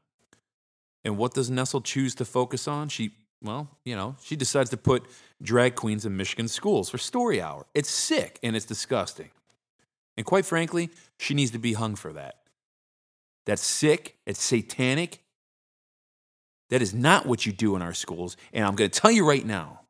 And 1.04 1.18
what 1.18 1.34
does 1.34 1.50
Nessel 1.50 1.84
choose 1.84 2.16
to 2.16 2.26
focus 2.26 2.68
on? 2.68 2.90
She, 2.90 3.12
well, 3.42 3.70
you 3.86 3.96
know, 3.96 4.16
she 4.22 4.36
decides 4.36 4.70
to 4.72 4.78
put 4.78 5.04
drag 5.42 5.76
queens 5.76 6.06
in 6.06 6.18
Michigan 6.18 6.48
schools 6.50 6.90
for 6.90 6.98
story 6.98 7.42
hour. 7.42 7.66
It's 7.74 7.90
sick 7.90 8.40
and 8.44 8.56
it's 8.56 8.66
disgusting. 8.66 9.30
And 10.20 10.26
quite 10.26 10.46
frankly, 10.46 10.90
she 11.18 11.34
needs 11.34 11.52
to 11.52 11.60
be 11.60 11.72
hung 11.72 11.96
for 11.96 12.12
that. 12.12 12.40
That's 13.46 13.62
sick, 13.62 14.18
it's 14.26 14.44
satanic. 14.44 15.24
That 16.70 16.82
is 16.82 16.94
not 16.94 17.26
what 17.26 17.46
you 17.46 17.54
do 17.54 17.74
in 17.78 17.82
our 17.82 17.94
schools. 17.94 18.36
And 18.52 18.66
I'm 18.66 18.76
going 18.76 18.90
to 18.90 19.00
tell 19.00 19.12
you 19.12 19.26
right 19.26 19.46
now 19.46 19.84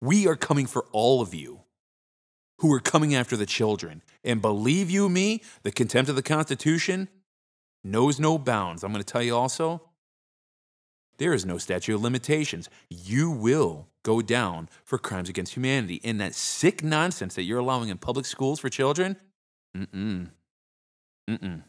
we 0.00 0.26
are 0.26 0.36
coming 0.36 0.64
for 0.64 0.86
all 0.90 1.20
of 1.20 1.34
you 1.34 1.60
who 2.60 2.72
are 2.72 2.80
coming 2.80 3.14
after 3.14 3.36
the 3.36 3.44
children. 3.44 4.02
And 4.24 4.40
believe 4.40 4.90
you 4.90 5.10
me, 5.10 5.42
the 5.64 5.70
contempt 5.70 6.08
of 6.08 6.16
the 6.16 6.22
Constitution 6.22 7.10
knows 7.84 8.18
no 8.18 8.38
bounds. 8.38 8.82
I'm 8.82 8.90
going 8.90 9.04
to 9.04 9.12
tell 9.12 9.22
you 9.22 9.36
also 9.36 9.82
there 11.18 11.34
is 11.34 11.44
no 11.44 11.58
statute 11.58 11.94
of 11.94 12.02
limitations. 12.02 12.70
You 12.88 13.30
will 13.30 13.88
go 14.02 14.22
down 14.22 14.68
for 14.84 14.98
crimes 14.98 15.28
against 15.28 15.54
humanity. 15.54 16.00
And 16.04 16.20
that 16.20 16.34
sick 16.34 16.84
nonsense 16.84 17.34
that 17.34 17.42
you're 17.42 17.58
allowing 17.58 17.88
in 17.88 17.98
public 17.98 18.24
schools 18.24 18.60
for 18.60 18.68
children, 18.68 19.16
mm-mm. 19.76 20.30
Mm-mm. 21.28 21.62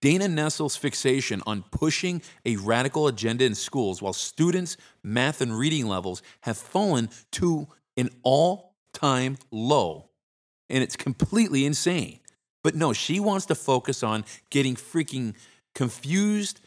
Dana 0.00 0.26
Nessel's 0.26 0.76
fixation 0.76 1.42
on 1.46 1.62
pushing 1.70 2.22
a 2.44 2.56
radical 2.56 3.06
agenda 3.06 3.44
in 3.44 3.54
schools 3.54 4.02
while 4.02 4.12
students' 4.12 4.76
math 5.04 5.40
and 5.40 5.56
reading 5.56 5.86
levels 5.86 6.22
have 6.40 6.58
fallen 6.58 7.08
to 7.32 7.68
an 7.96 8.10
all 8.24 8.74
time 8.92 9.38
low. 9.52 10.10
And 10.68 10.82
it's 10.82 10.96
completely 10.96 11.64
insane. 11.64 12.18
But 12.64 12.74
no, 12.74 12.92
she 12.92 13.20
wants 13.20 13.46
to 13.46 13.54
focus 13.54 14.02
on 14.02 14.24
getting 14.50 14.74
freaking 14.74 15.34
confused 15.74 16.60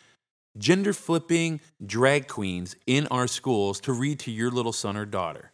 gender 0.57 0.93
flipping 0.93 1.59
drag 1.85 2.27
queens 2.27 2.75
in 2.87 3.07
our 3.07 3.27
schools 3.27 3.81
to 3.81 3.93
read 3.93 4.19
to 4.19 4.31
your 4.31 4.49
little 4.49 4.73
son 4.73 4.95
or 4.95 5.05
daughter. 5.05 5.51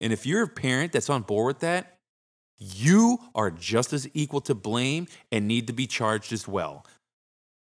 And 0.00 0.12
if 0.12 0.26
you're 0.26 0.42
a 0.42 0.48
parent 0.48 0.92
that's 0.92 1.08
on 1.08 1.22
board 1.22 1.46
with 1.46 1.60
that, 1.60 1.98
you 2.62 3.18
are 3.34 3.50
just 3.50 3.92
as 3.92 4.08
equal 4.14 4.40
to 4.42 4.54
blame 4.54 5.06
and 5.30 5.48
need 5.48 5.66
to 5.66 5.72
be 5.72 5.86
charged 5.86 6.32
as 6.32 6.46
well. 6.46 6.86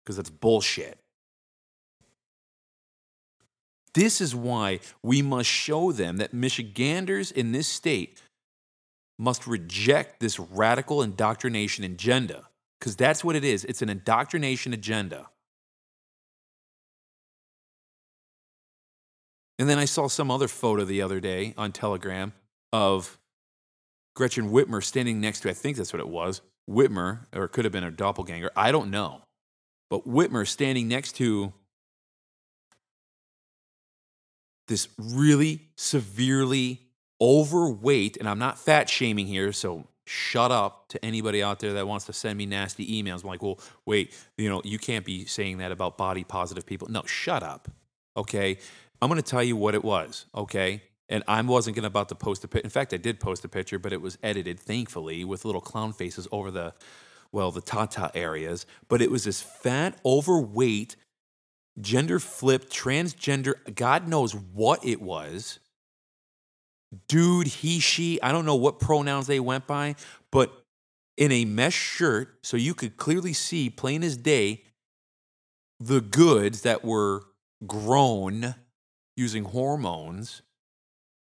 Because 0.04 0.16
that's 0.16 0.30
bullshit. 0.30 0.98
This 3.94 4.20
is 4.20 4.34
why 4.34 4.80
we 5.02 5.22
must 5.22 5.48
show 5.48 5.92
them 5.92 6.16
that 6.16 6.34
Michiganders 6.34 7.30
in 7.30 7.52
this 7.52 7.68
state 7.68 8.20
must 9.18 9.46
reject 9.46 10.20
this 10.20 10.38
radical 10.38 11.02
indoctrination 11.02 11.84
agenda. 11.84 12.48
Because 12.78 12.96
that's 12.96 13.24
what 13.24 13.36
it 13.36 13.44
is 13.44 13.64
it's 13.64 13.82
an 13.82 13.88
indoctrination 13.88 14.72
agenda. 14.72 15.28
And 19.58 19.68
then 19.68 19.78
I 19.78 19.84
saw 19.84 20.08
some 20.08 20.30
other 20.30 20.48
photo 20.48 20.84
the 20.84 21.00
other 21.00 21.20
day 21.20 21.54
on 21.56 21.70
Telegram 21.70 22.32
of 22.72 23.18
Gretchen 24.14 24.50
Whitmer 24.50 24.82
standing 24.82 25.20
next 25.20 25.40
to, 25.40 25.50
I 25.50 25.52
think 25.52 25.76
that's 25.76 25.92
what 25.92 26.00
it 26.00 26.08
was, 26.08 26.40
Whitmer, 26.68 27.26
or 27.34 27.44
it 27.44 27.50
could 27.50 27.64
have 27.64 27.72
been 27.72 27.84
a 27.84 27.90
doppelganger. 27.90 28.50
I 28.56 28.72
don't 28.72 28.90
know. 28.90 29.22
But 29.90 30.08
Whitmer 30.08 30.46
standing 30.46 30.88
next 30.88 31.12
to 31.16 31.52
this 34.66 34.88
really 34.98 35.60
severely 35.76 36.80
overweight, 37.20 38.16
and 38.16 38.28
I'm 38.28 38.38
not 38.38 38.58
fat 38.58 38.88
shaming 38.88 39.26
here, 39.26 39.52
so 39.52 39.86
shut 40.06 40.50
up 40.50 40.88
to 40.88 41.04
anybody 41.04 41.42
out 41.42 41.60
there 41.60 41.74
that 41.74 41.86
wants 41.86 42.06
to 42.06 42.12
send 42.12 42.38
me 42.38 42.46
nasty 42.46 43.02
emails. 43.02 43.22
I'm 43.22 43.28
like, 43.28 43.42
well, 43.42 43.58
wait, 43.86 44.12
you 44.36 44.48
know, 44.48 44.62
you 44.64 44.78
can't 44.78 45.04
be 45.04 45.24
saying 45.24 45.58
that 45.58 45.72
about 45.72 45.98
body 45.98 46.24
positive 46.24 46.66
people. 46.66 46.88
No, 46.88 47.02
shut 47.04 47.42
up. 47.42 47.68
Okay. 48.16 48.58
I'm 49.02 49.08
going 49.10 49.20
to 49.20 49.28
tell 49.28 49.42
you 49.42 49.56
what 49.56 49.74
it 49.74 49.84
was, 49.84 50.26
okay? 50.34 50.82
And 51.08 51.22
I 51.28 51.40
wasn't 51.42 51.76
to 51.76 51.84
about 51.84 52.08
to 52.08 52.14
post 52.14 52.44
a 52.44 52.48
picture. 52.48 52.64
In 52.64 52.70
fact, 52.70 52.94
I 52.94 52.96
did 52.96 53.20
post 53.20 53.44
a 53.44 53.48
picture, 53.48 53.78
but 53.78 53.92
it 53.92 54.00
was 54.00 54.16
edited, 54.22 54.58
thankfully, 54.58 55.24
with 55.24 55.44
little 55.44 55.60
clown 55.60 55.92
faces 55.92 56.26
over 56.32 56.50
the, 56.50 56.72
well, 57.30 57.50
the 57.50 57.60
tata 57.60 58.10
areas. 58.14 58.64
But 58.88 59.02
it 59.02 59.10
was 59.10 59.24
this 59.24 59.42
fat, 59.42 59.98
overweight, 60.04 60.96
gender 61.80 62.18
flipped, 62.18 62.72
transgender, 62.72 63.54
God 63.74 64.08
knows 64.08 64.34
what 64.34 64.84
it 64.84 65.02
was. 65.02 65.58
Dude, 67.08 67.48
he, 67.48 67.80
she, 67.80 68.22
I 68.22 68.32
don't 68.32 68.46
know 68.46 68.54
what 68.54 68.78
pronouns 68.78 69.26
they 69.26 69.40
went 69.40 69.66
by, 69.66 69.96
but 70.30 70.64
in 71.16 71.32
a 71.32 71.44
mesh 71.44 71.74
shirt, 71.74 72.38
so 72.42 72.56
you 72.56 72.74
could 72.74 72.96
clearly 72.96 73.32
see, 73.32 73.68
plain 73.68 74.02
as 74.02 74.16
day, 74.16 74.62
the 75.80 76.00
goods 76.00 76.62
that 76.62 76.84
were 76.84 77.24
grown 77.66 78.54
using 79.16 79.44
hormones 79.44 80.42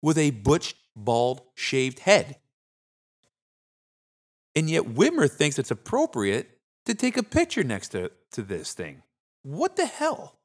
with 0.02 0.18
a 0.18 0.32
butch, 0.32 0.76
bald, 0.96 1.42
shaved 1.56 2.00
head. 2.00 2.38
And 4.56 4.70
yet 4.70 4.84
Whitmer 4.84 5.30
thinks 5.30 5.60
it's 5.60 5.72
appropriate 5.72 6.50
to 6.86 6.96
take 6.96 7.18
a 7.18 7.24
picture 7.24 7.64
next 7.64 7.90
to, 7.90 8.12
to 8.32 8.42
this 8.42 8.74
thing. 8.74 9.04
What 9.44 9.76
the 9.76 9.86
hell? 9.86 10.40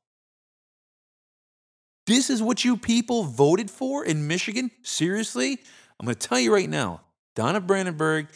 This 2.06 2.30
is 2.30 2.42
what 2.42 2.64
you 2.64 2.76
people 2.76 3.24
voted 3.24 3.70
for 3.70 4.04
in 4.04 4.26
Michigan? 4.26 4.70
Seriously? 4.82 5.58
I'm 5.98 6.06
going 6.06 6.16
to 6.16 6.28
tell 6.28 6.38
you 6.38 6.52
right 6.52 6.68
now 6.68 7.02
Donna 7.34 7.60
Brandenburg 7.60 8.28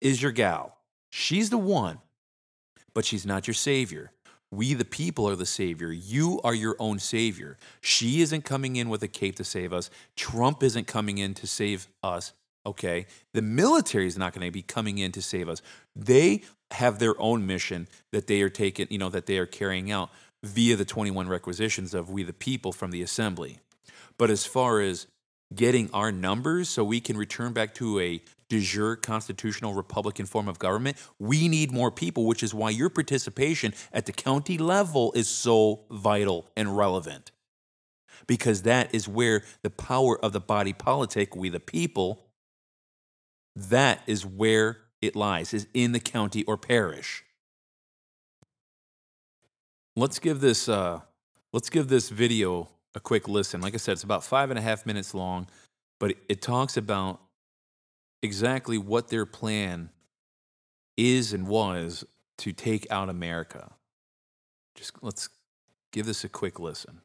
is 0.00 0.22
your 0.22 0.32
gal. 0.32 0.76
She's 1.10 1.50
the 1.50 1.58
one, 1.58 1.98
but 2.92 3.04
she's 3.04 3.24
not 3.24 3.46
your 3.46 3.54
savior. 3.54 4.12
We, 4.56 4.74
the 4.74 4.84
people, 4.84 5.28
are 5.28 5.36
the 5.36 5.46
savior. 5.46 5.92
You 5.92 6.40
are 6.44 6.54
your 6.54 6.76
own 6.78 6.98
savior. 6.98 7.56
She 7.80 8.20
isn't 8.20 8.44
coming 8.44 8.76
in 8.76 8.88
with 8.88 9.02
a 9.02 9.08
cape 9.08 9.36
to 9.36 9.44
save 9.44 9.72
us. 9.72 9.90
Trump 10.16 10.62
isn't 10.62 10.86
coming 10.86 11.18
in 11.18 11.34
to 11.34 11.46
save 11.46 11.88
us. 12.02 12.32
Okay. 12.66 13.06
The 13.32 13.42
military 13.42 14.06
is 14.06 14.16
not 14.16 14.32
going 14.32 14.46
to 14.46 14.52
be 14.52 14.62
coming 14.62 14.98
in 14.98 15.12
to 15.12 15.22
save 15.22 15.48
us. 15.48 15.60
They 15.94 16.42
have 16.70 16.98
their 16.98 17.20
own 17.20 17.46
mission 17.46 17.88
that 18.12 18.26
they 18.26 18.42
are 18.42 18.50
taking, 18.50 18.86
you 18.90 18.98
know, 18.98 19.10
that 19.10 19.26
they 19.26 19.38
are 19.38 19.46
carrying 19.46 19.90
out 19.90 20.10
via 20.42 20.76
the 20.76 20.84
21 20.84 21.28
requisitions 21.28 21.94
of 21.94 22.10
we, 22.10 22.22
the 22.22 22.32
people, 22.32 22.72
from 22.72 22.90
the 22.90 23.02
assembly. 23.02 23.58
But 24.18 24.30
as 24.30 24.46
far 24.46 24.80
as 24.80 25.06
getting 25.54 25.90
our 25.92 26.10
numbers 26.10 26.68
so 26.68 26.84
we 26.84 27.00
can 27.00 27.16
return 27.16 27.52
back 27.52 27.74
to 27.74 28.00
a 28.00 28.20
de 28.48 28.60
jure 28.60 28.96
constitutional 28.96 29.74
Republican 29.74 30.26
form 30.26 30.48
of 30.48 30.58
government. 30.58 30.96
We 31.18 31.48
need 31.48 31.72
more 31.72 31.90
people, 31.90 32.26
which 32.26 32.42
is 32.42 32.54
why 32.54 32.70
your 32.70 32.90
participation 32.90 33.74
at 33.92 34.06
the 34.06 34.12
county 34.12 34.58
level 34.58 35.12
is 35.14 35.28
so 35.28 35.84
vital 35.90 36.50
and 36.56 36.76
relevant. 36.76 37.30
Because 38.26 38.62
that 38.62 38.94
is 38.94 39.08
where 39.08 39.42
the 39.62 39.70
power 39.70 40.18
of 40.22 40.32
the 40.32 40.40
body 40.40 40.72
politic, 40.72 41.36
we 41.36 41.48
the 41.48 41.60
people, 41.60 42.24
that 43.54 44.00
is 44.06 44.24
where 44.24 44.78
it 45.02 45.14
lies, 45.14 45.52
is 45.52 45.66
in 45.74 45.92
the 45.92 46.00
county 46.00 46.44
or 46.44 46.56
parish. 46.56 47.24
Let's 49.96 50.18
give 50.18 50.40
this 50.40 50.68
uh, 50.68 51.00
let's 51.52 51.70
give 51.70 51.88
this 51.88 52.08
video 52.08 52.68
a 52.94 53.00
quick 53.00 53.28
listen. 53.28 53.60
Like 53.60 53.74
I 53.74 53.78
said, 53.78 53.92
it's 53.92 54.02
about 54.02 54.24
five 54.24 54.50
and 54.50 54.58
a 54.58 54.62
half 54.62 54.86
minutes 54.86 55.14
long, 55.14 55.46
but 56.00 56.12
it, 56.12 56.16
it 56.28 56.42
talks 56.42 56.76
about 56.76 57.20
exactly 58.24 58.78
what 58.78 59.08
their 59.08 59.26
plan 59.26 59.90
is 60.96 61.34
and 61.34 61.46
was 61.46 62.04
to 62.38 62.52
take 62.52 62.90
out 62.90 63.10
America. 63.10 63.72
Just 64.74 64.92
let's 65.02 65.28
give 65.92 66.06
this 66.06 66.24
a 66.24 66.28
quick 66.28 66.58
listen. 66.58 67.02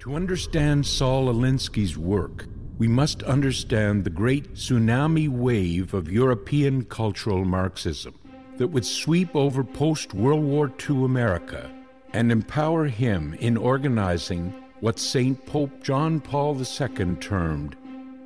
To 0.00 0.14
understand 0.14 0.84
Saul 0.84 1.32
Alinsky's 1.32 1.96
work, 1.96 2.46
we 2.76 2.88
must 2.88 3.22
understand 3.22 4.02
the 4.02 4.10
great 4.10 4.54
tsunami 4.54 5.28
wave 5.28 5.94
of 5.94 6.10
European 6.10 6.84
cultural 6.84 7.44
Marxism 7.44 8.18
that 8.58 8.66
would 8.66 8.84
sweep 8.84 9.36
over 9.36 9.62
post 9.62 10.12
World 10.12 10.42
War 10.42 10.72
II 10.90 11.04
America 11.04 11.70
and 12.12 12.32
empower 12.32 12.86
him 12.86 13.34
in 13.34 13.56
organizing 13.56 14.52
what 14.84 14.98
St. 14.98 15.46
Pope 15.46 15.82
John 15.82 16.20
Paul 16.20 16.60
II 16.60 17.14
termed 17.14 17.74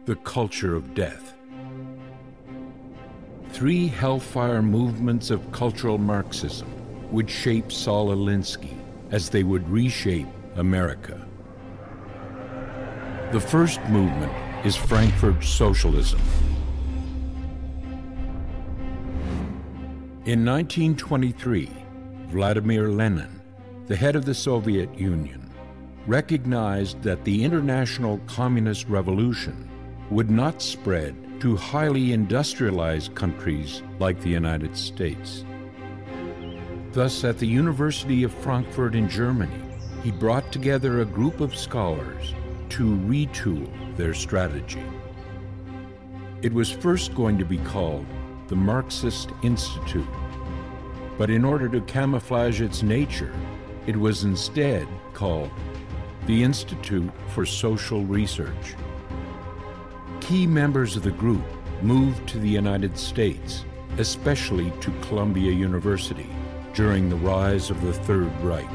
the 0.07 0.17
culture 0.17 0.75
of 0.75 0.93
death. 0.93 1.35
Three 3.51 3.87
hellfire 3.87 4.61
movements 4.61 5.31
of 5.31 5.53
cultural 5.53 5.99
Marxism 5.99 6.67
would 7.13 7.31
shape 7.31 7.71
Saul 7.71 8.09
Alinsky 8.09 8.77
as 9.13 9.31
they 9.31 9.45
would 9.45 9.69
reshape 9.69 10.27
America. 10.57 11.25
The 13.31 13.41
first 13.41 13.81
movement 13.85 14.33
is 14.67 14.75
Frankfurt 14.75 15.45
Socialism. 15.45 16.21
In 20.25 20.45
1923, 20.45 21.71
Vladimir 22.31 22.89
Lenin, 22.89 23.41
the 23.87 23.95
head 23.95 24.17
of 24.17 24.25
the 24.25 24.35
Soviet 24.35 24.93
Union, 24.99 25.48
recognized 26.09 27.03
that 27.03 27.23
the 27.25 27.45
international 27.45 28.19
communist 28.27 28.89
revolution 28.89 29.69
would 30.11 30.31
not 30.31 30.63
spread 30.63 31.15
to 31.39 31.55
highly 31.55 32.15
industrialized 32.15 33.15
countries 33.15 33.83
like 33.99 34.19
the 34.23 34.31
United 34.31 34.75
States. 34.75 35.45
Thus, 36.93 37.25
at 37.25 37.39
the 37.39 37.47
University 37.47 38.23
of 38.23 38.33
Frankfurt 38.33 38.95
in 38.95 39.07
Germany, 39.07 39.61
he 40.03 40.11
brought 40.11 40.51
together 40.51 41.03
a 41.03 41.05
group 41.05 41.41
of 41.41 41.55
scholars 41.55 42.33
to 42.71 42.85
retool 42.85 43.69
their 43.99 44.15
strategy. 44.15 44.83
It 46.41 46.55
was 46.55 46.71
first 46.71 47.15
going 47.15 47.37
to 47.37 47.45
be 47.45 47.59
called 47.59 48.07
the 48.47 48.57
Marxist 48.57 49.29
Institute, 49.43 50.09
but 51.19 51.29
in 51.29 51.45
order 51.45 51.69
to 51.69 51.83
camouflage 51.83 52.63
its 52.63 52.83
nature, 52.83 53.35
it 53.87 53.97
was 53.97 54.25
instead 54.25 54.89
called 55.13 55.51
the 56.29 56.45
Institute 56.45 57.11
for 57.29 57.47
Social 57.47 58.05
Research. 58.05 58.75
Key 60.21 60.47
members 60.47 60.95
of 60.95 61.03
the 61.03 61.11
group 61.11 61.43
moved 61.81 62.29
to 62.29 62.39
the 62.39 62.51
United 62.51 62.99
States, 62.99 63.65
especially 63.97 64.71
to 64.83 64.91
Columbia 65.01 65.51
University, 65.51 66.29
during 66.75 67.09
the 67.09 67.17
rise 67.17 67.71
of 67.71 67.81
the 67.81 67.95
Third 67.95 68.31
Reich. 68.43 68.69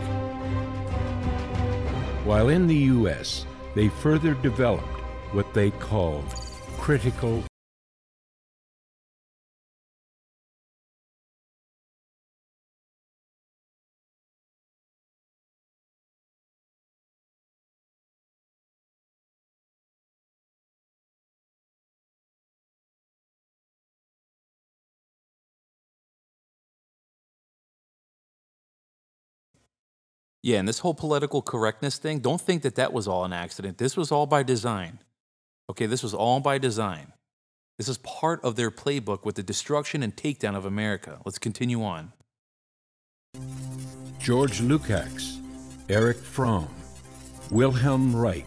While 2.25 2.49
in 2.49 2.65
the 2.65 2.89
U.S., 2.97 3.45
they 3.75 3.87
further 3.87 4.33
developed 4.33 4.99
what 5.31 5.53
they 5.53 5.69
called 5.69 6.25
critical 6.79 7.43
Yeah, 30.43 30.59
and 30.59 30.67
this 30.67 30.79
whole 30.79 30.93
political 30.93 31.41
correctness 31.41 31.97
thing, 31.97 32.19
don't 32.19 32.41
think 32.41 32.63
that 32.63 32.75
that 32.75 32.91
was 32.91 33.07
all 33.07 33.23
an 33.23 33.31
accident. 33.31 33.77
This 33.77 33.95
was 33.95 34.11
all 34.11 34.25
by 34.25 34.43
design. 34.43 34.99
Okay, 35.69 35.85
this 35.85 36.03
was 36.03 36.13
all 36.13 36.41
by 36.41 36.57
design. 36.57 37.13
This 37.77 37.87
is 37.87 37.97
part 37.99 38.43
of 38.43 38.57
their 38.57 38.69
playbook 38.69 39.23
with 39.23 39.35
the 39.35 39.43
destruction 39.43 40.03
and 40.03 40.13
takedown 40.15 40.55
of 40.55 40.65
America. 40.65 41.21
Let's 41.25 41.39
continue 41.39 41.81
on. 41.81 42.11
George 44.19 44.59
Lukács, 44.59 45.39
Erich 45.89 46.17
Fromm, 46.17 46.67
Wilhelm 47.49 48.13
Reich, 48.13 48.45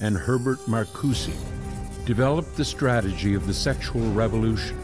and 0.00 0.16
Herbert 0.16 0.58
Marcuse 0.66 1.32
developed 2.06 2.56
the 2.56 2.64
strategy 2.64 3.34
of 3.34 3.46
the 3.46 3.54
sexual 3.54 4.10
revolution 4.12 4.76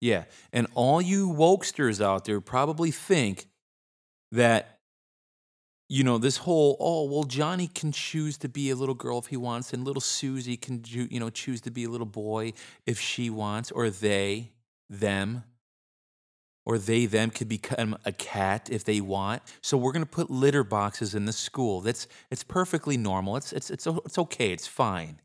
Yeah. 0.00 0.24
And 0.52 0.66
all 0.74 1.02
you 1.02 1.28
wokesters 1.28 2.04
out 2.04 2.24
there 2.24 2.40
probably 2.40 2.90
think 2.90 3.48
that, 4.32 4.78
you 5.88 6.04
know, 6.04 6.18
this 6.18 6.36
whole, 6.38 6.76
oh, 6.78 7.04
well, 7.04 7.24
Johnny 7.24 7.66
can 7.66 7.92
choose 7.92 8.36
to 8.38 8.48
be 8.48 8.70
a 8.70 8.76
little 8.76 8.94
girl 8.94 9.18
if 9.18 9.26
he 9.26 9.36
wants, 9.36 9.72
and 9.72 9.84
little 9.84 10.02
Susie 10.02 10.56
can, 10.56 10.84
you 10.86 11.18
know, 11.18 11.30
choose 11.30 11.60
to 11.62 11.70
be 11.70 11.84
a 11.84 11.88
little 11.88 12.06
boy 12.06 12.52
if 12.86 13.00
she 13.00 13.30
wants, 13.30 13.70
or 13.70 13.88
they, 13.88 14.52
them, 14.90 15.44
or 16.66 16.76
they, 16.76 17.06
them 17.06 17.30
could 17.30 17.48
become 17.48 17.96
a 18.04 18.12
cat 18.12 18.68
if 18.70 18.84
they 18.84 19.00
want. 19.00 19.40
So 19.62 19.78
we're 19.78 19.92
going 19.92 20.04
to 20.04 20.10
put 20.10 20.30
litter 20.30 20.62
boxes 20.62 21.14
in 21.14 21.24
the 21.24 21.32
school. 21.32 21.80
That's, 21.80 22.06
it's 22.30 22.44
perfectly 22.44 22.98
normal. 22.98 23.36
It's, 23.36 23.54
it's, 23.54 23.70
it's, 23.70 23.86
it's 23.86 24.18
okay. 24.18 24.52
It's 24.52 24.66
fine. 24.66 25.22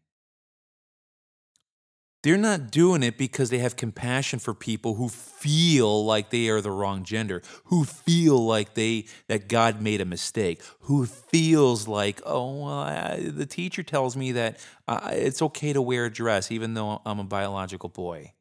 They're 2.24 2.38
not 2.38 2.72
doing 2.72 3.04
it 3.04 3.18
because 3.18 3.50
they 3.50 3.60
have 3.60 3.76
compassion 3.76 4.40
for 4.40 4.54
people 4.54 4.96
who 4.96 5.10
feel 5.10 6.06
like 6.06 6.30
they 6.30 6.48
are 6.48 6.62
the 6.62 6.72
wrong 6.72 7.04
gender, 7.04 7.42
who 7.66 7.84
feel 7.84 8.44
like 8.44 8.76
they 8.76 9.06
that 9.28 9.50
God 9.50 9.82
made 9.82 10.00
a 10.00 10.06
mistake, 10.06 10.62
who 10.82 11.06
feels 11.06 11.86
like, 11.86 12.22
oh, 12.26 12.64
well, 12.64 12.80
I, 12.80 13.20
the 13.20 13.46
teacher 13.46 13.84
tells 13.84 14.16
me 14.16 14.32
that 14.32 14.58
uh, 14.88 15.10
it's 15.12 15.42
okay 15.42 15.74
to 15.74 15.82
wear 15.82 16.06
a 16.06 16.10
dress 16.10 16.50
even 16.50 16.76
though 16.76 17.02
I'm 17.06 17.20
a 17.20 17.26
biological 17.26 17.90
boy. 17.90 18.32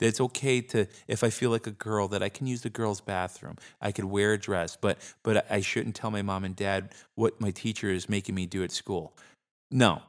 That 0.00 0.08
it's 0.08 0.20
okay 0.20 0.60
to, 0.60 0.86
if 1.08 1.24
I 1.24 1.30
feel 1.30 1.48
like 1.48 1.66
a 1.66 1.70
girl, 1.70 2.08
that 2.08 2.22
I 2.22 2.28
can 2.28 2.46
use 2.46 2.60
the 2.60 2.68
girls' 2.68 3.00
bathroom. 3.00 3.56
I 3.80 3.90
could 3.92 4.04
wear 4.04 4.34
a 4.34 4.38
dress, 4.38 4.76
but 4.76 4.98
but 5.22 5.50
I 5.50 5.62
shouldn't 5.62 5.94
tell 5.94 6.10
my 6.10 6.20
mom 6.20 6.44
and 6.44 6.54
dad 6.54 6.92
what 7.14 7.40
my 7.40 7.52
teacher 7.52 7.88
is 7.88 8.06
making 8.06 8.34
me 8.34 8.44
do 8.44 8.62
at 8.62 8.72
school. 8.72 9.16
No, 9.70 10.02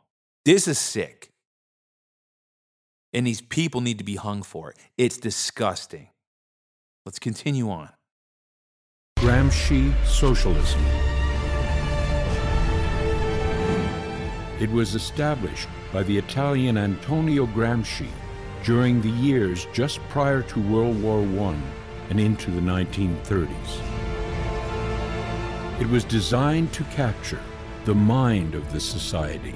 this 0.44 0.68
is 0.68 0.78
sick 0.78 1.32
and 3.14 3.26
these 3.26 3.42
people 3.42 3.82
need 3.82 3.98
to 3.98 4.04
be 4.04 4.16
hung 4.16 4.44
for 4.44 4.72
it. 4.72 4.78
It's 4.98 5.18
disgusting. 5.18 6.10
Let's 7.06 7.20
continue 7.20 7.70
on. 7.70 7.90
Gramsci 9.20 9.94
Socialism. 10.06 10.82
It 14.60 14.70
was 14.72 14.96
established 14.96 15.68
by 15.92 16.04
the 16.04 16.18
Italian 16.18 16.78
Antonio 16.78 17.46
Gramsci 17.46 18.08
during 18.64 19.02
the 19.02 19.10
years 19.10 19.68
just 19.74 20.00
prior 20.10 20.42
to 20.42 20.62
World 20.62 21.02
War 21.02 21.22
I 21.22 21.56
and 22.10 22.20
into 22.20 22.52
the 22.52 22.62
1930s. 22.62 23.82
It 25.80 25.88
was 25.88 26.04
designed 26.04 26.72
to 26.74 26.84
capture 26.86 27.42
the 27.84 27.94
mind 27.94 28.56
of 28.56 28.72
the 28.72 28.80
society 28.80 29.56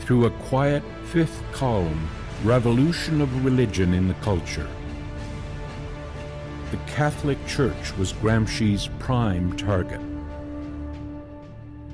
through 0.00 0.26
a 0.26 0.30
quiet 0.30 0.82
fifth 1.04 1.42
column 1.52 2.08
revolution 2.44 3.20
of 3.20 3.44
religion 3.44 3.94
in 3.94 4.08
the 4.08 4.14
culture. 4.14 4.68
The 6.72 6.76
Catholic 6.88 7.38
Church 7.46 7.96
was 7.96 8.12
Gramsci's 8.14 8.88
prime 8.98 9.56
target. 9.56 10.00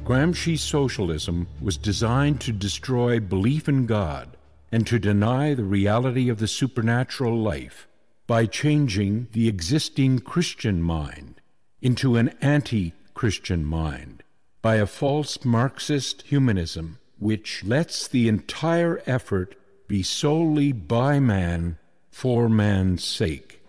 Gramsci's 0.05 0.63
socialism 0.63 1.49
was 1.61 1.77
designed 1.77 2.41
to 2.41 2.53
destroy 2.53 3.21
belief 3.21 3.69
in 3.69 3.85
God 3.85 4.39
and 4.73 4.87
to 4.87 4.99
deny 4.99 5.53
the 5.53 5.65
reality 5.65 6.31
of 6.31 6.39
the 6.39 6.49
supernatural 6.49 7.37
life 7.39 7.87
by 8.27 8.47
changing 8.47 9.29
the 9.33 9.49
existing 9.49 10.21
Christian 10.21 10.81
mind 10.81 11.43
into 11.83 12.17
an 12.17 12.31
anti 12.41 12.95
Christian 13.13 13.67
mind 13.67 14.23
by 14.63 14.77
a 14.77 14.87
false 14.87 15.45
Marxist 15.45 16.23
humanism 16.23 16.99
which 17.19 17.65
lets 17.65 18.09
the 18.09 18.29
entire 18.29 19.03
effort 19.05 19.57
be 19.89 20.03
solely 20.03 20.71
by 20.71 21.19
man 21.19 21.79
for 22.11 22.47
man's 22.47 23.03
sake. 23.03 23.63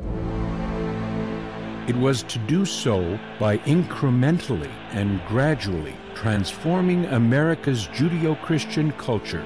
It 1.87 1.95
was 1.95 2.23
to 2.23 2.37
do 2.39 2.65
so 2.65 3.17
by 3.39 3.59
incrementally 3.59 4.69
and 4.91 5.21
gradually 5.29 5.95
transforming 6.15 7.05
America's 7.05 7.87
Judeo 7.87 8.39
Christian 8.41 8.91
culture 8.93 9.45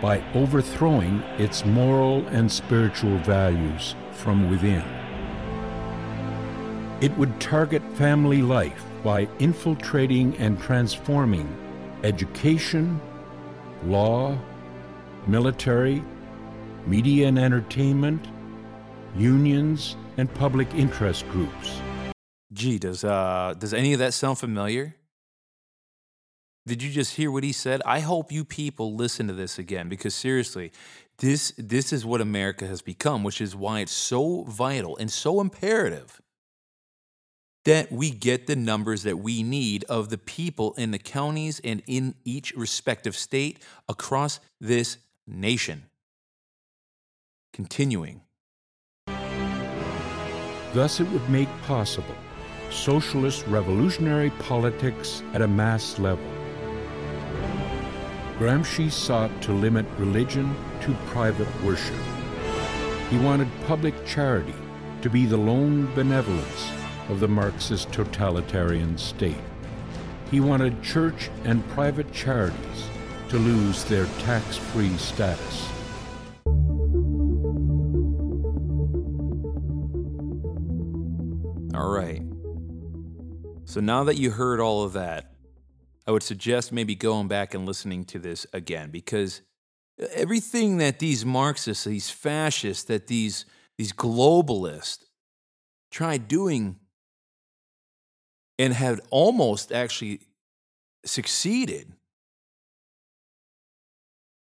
by 0.00 0.24
overthrowing 0.32 1.20
its 1.36 1.66
moral 1.66 2.26
and 2.28 2.50
spiritual 2.50 3.18
values 3.18 3.94
from 4.12 4.50
within. 4.50 4.84
It 7.02 7.14
would 7.18 7.38
target 7.42 7.82
family 7.92 8.40
life 8.40 8.86
by 9.04 9.28
infiltrating 9.38 10.34
and 10.38 10.58
transforming 10.62 11.46
education, 12.04 13.02
law, 13.84 14.38
military, 15.26 16.02
media 16.86 17.28
and 17.28 17.38
entertainment, 17.38 18.28
unions, 19.16 19.96
and 20.16 20.32
public 20.34 20.72
interest 20.74 21.28
groups. 21.28 21.80
Gee, 22.52 22.78
does 22.78 23.04
uh 23.04 23.54
does 23.58 23.74
any 23.74 23.92
of 23.92 23.98
that 23.98 24.14
sound 24.14 24.38
familiar? 24.38 24.96
Did 26.66 26.82
you 26.82 26.90
just 26.90 27.14
hear 27.14 27.30
what 27.30 27.44
he 27.44 27.52
said? 27.52 27.80
I 27.86 28.00
hope 28.00 28.32
you 28.32 28.44
people 28.44 28.94
listen 28.94 29.28
to 29.28 29.32
this 29.32 29.58
again 29.58 29.88
because 29.88 30.14
seriously, 30.14 30.72
this 31.18 31.52
this 31.56 31.92
is 31.92 32.04
what 32.04 32.20
America 32.20 32.66
has 32.66 32.82
become, 32.82 33.22
which 33.22 33.40
is 33.40 33.54
why 33.54 33.80
it's 33.80 33.92
so 33.92 34.42
vital 34.44 34.96
and 34.96 35.10
so 35.10 35.40
imperative 35.40 36.20
that 37.64 37.90
we 37.90 38.10
get 38.10 38.46
the 38.46 38.54
numbers 38.54 39.02
that 39.02 39.18
we 39.18 39.42
need 39.42 39.84
of 39.84 40.08
the 40.08 40.18
people 40.18 40.72
in 40.74 40.92
the 40.92 40.98
counties 41.00 41.60
and 41.64 41.82
in 41.88 42.14
each 42.24 42.52
respective 42.56 43.16
state 43.16 43.58
across 43.88 44.38
this 44.60 44.98
nation. 45.26 45.84
Continuing. 47.52 48.22
Thus, 50.72 51.00
it 51.00 51.08
would 51.08 51.28
make 51.28 51.48
possible 51.62 52.14
socialist 52.70 53.46
revolutionary 53.46 54.30
politics 54.30 55.22
at 55.32 55.40
a 55.40 55.48
mass 55.48 55.98
level. 55.98 56.26
Gramsci 58.38 58.90
sought 58.90 59.30
to 59.42 59.52
limit 59.52 59.86
religion 59.98 60.54
to 60.82 60.92
private 61.06 61.48
worship. 61.62 61.96
He 63.08 63.18
wanted 63.18 63.48
public 63.66 63.94
charity 64.04 64.54
to 65.00 65.08
be 65.08 65.24
the 65.24 65.36
lone 65.36 65.86
benevolence 65.94 66.70
of 67.08 67.20
the 67.20 67.28
Marxist 67.28 67.90
totalitarian 67.92 68.98
state. 68.98 69.36
He 70.30 70.40
wanted 70.40 70.82
church 70.82 71.30
and 71.44 71.66
private 71.68 72.12
charities 72.12 72.88
to 73.28 73.38
lose 73.38 73.84
their 73.84 74.06
tax 74.20 74.56
free 74.56 74.96
status. 74.96 75.68
All 81.74 81.90
right. 81.90 82.22
So 83.64 83.80
now 83.80 84.04
that 84.04 84.16
you 84.16 84.30
heard 84.30 84.60
all 84.60 84.84
of 84.84 84.92
that, 84.92 85.32
I 86.06 86.12
would 86.12 86.22
suggest 86.22 86.72
maybe 86.72 86.94
going 86.94 87.26
back 87.26 87.52
and 87.52 87.66
listening 87.66 88.04
to 88.06 88.18
this 88.18 88.46
again 88.52 88.90
because 88.90 89.42
everything 90.12 90.78
that 90.78 91.00
these 91.00 91.24
Marxists, 91.24 91.84
these 91.84 92.10
fascists, 92.10 92.84
that 92.84 93.08
these 93.08 93.44
these 93.76 93.92
globalists 93.92 95.04
tried 95.90 96.28
doing 96.28 96.76
and 98.58 98.72
had 98.72 99.00
almost 99.10 99.72
actually 99.72 100.20
succeeded. 101.04 101.92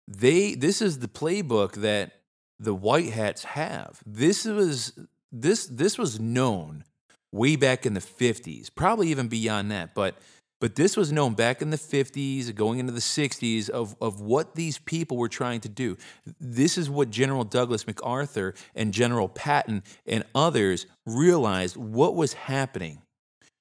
They 0.08 0.56
this 0.56 0.82
is 0.82 1.00
the 1.00 1.08
playbook 1.08 1.74
that 1.74 2.14
the 2.60 2.74
white 2.74 3.12
hats 3.12 3.44
have. 3.44 4.02
This 4.06 4.46
was 4.46 4.98
this 5.32 5.66
this 5.66 5.98
was 5.98 6.20
known 6.20 6.84
way 7.32 7.56
back 7.56 7.86
in 7.86 7.94
the 7.94 8.00
50s, 8.00 8.70
probably 8.74 9.10
even 9.10 9.28
beyond 9.28 9.72
that, 9.72 9.94
but 9.94 10.16
but 10.62 10.76
this 10.76 10.96
was 10.96 11.12
known 11.12 11.34
back 11.34 11.62
in 11.62 11.70
the 11.70 11.78
50s, 11.78 12.56
going 12.56 12.80
into 12.80 12.94
the 12.94 13.00
60s, 13.00 13.70
of, 13.70 13.96
of 14.02 14.22
what 14.22 14.56
these 14.56 14.80
people 14.80 15.18
were 15.18 15.28
trying 15.28 15.60
to 15.62 15.70
do. 15.70 15.98
This 16.40 16.78
is 16.78 16.90
what 16.90 17.10
General 17.10 17.44
Douglas 17.44 17.86
MacArthur 17.86 18.56
and 18.74 18.94
General 18.94 19.28
Patton 19.28 19.84
and 20.08 20.24
others 20.34 20.88
realized 21.06 21.76
what 21.76 22.16
was 22.16 22.34
happening. 22.34 23.02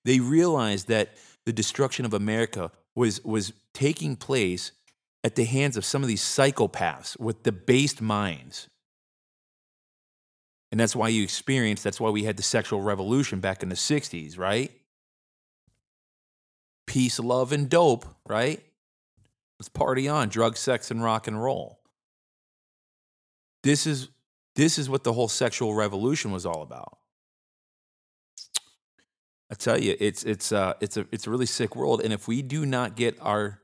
They 0.04 0.20
realized 0.20 0.88
that 0.88 1.14
the 1.44 1.52
destruction 1.52 2.04
of 2.04 2.14
America 2.14 2.70
was, 2.94 3.22
was 3.24 3.52
taking 3.72 4.14
place 4.14 4.70
at 5.24 5.34
the 5.34 5.44
hands 5.44 5.76
of 5.76 5.84
some 5.84 6.02
of 6.02 6.08
these 6.08 6.22
psychopaths 6.22 7.18
with 7.18 7.42
debased 7.42 8.00
minds. 8.00 8.68
And 10.70 10.78
that's 10.78 10.94
why 10.94 11.08
you 11.08 11.22
experienced, 11.22 11.82
that's 11.82 12.00
why 12.00 12.10
we 12.10 12.24
had 12.24 12.36
the 12.36 12.42
sexual 12.42 12.82
revolution 12.82 13.40
back 13.40 13.62
in 13.62 13.68
the 13.70 13.74
60s, 13.74 14.38
right? 14.38 14.70
peace, 16.86 17.18
love, 17.18 17.52
and 17.52 17.68
dope, 17.68 18.06
right? 18.26 18.62
Let's 19.58 19.68
party 19.68 20.08
on, 20.08 20.28
drug, 20.28 20.56
sex, 20.56 20.90
and 20.90 21.02
rock 21.02 21.26
and 21.26 21.42
roll. 21.42 21.80
This 23.62 23.86
is 23.86 24.08
this 24.56 24.78
is 24.78 24.88
what 24.88 25.02
the 25.02 25.12
whole 25.12 25.28
sexual 25.28 25.74
revolution 25.74 26.30
was 26.30 26.46
all 26.46 26.62
about. 26.62 26.98
I 29.50 29.54
tell 29.54 29.80
you, 29.80 29.96
it's 29.98 30.22
it's 30.24 30.52
uh 30.52 30.74
it's 30.80 30.96
a 30.96 31.06
it's 31.12 31.26
a 31.26 31.30
really 31.30 31.46
sick 31.46 31.74
world. 31.74 32.00
And 32.02 32.12
if 32.12 32.28
we 32.28 32.42
do 32.42 32.66
not 32.66 32.96
get 32.96 33.16
our 33.20 33.60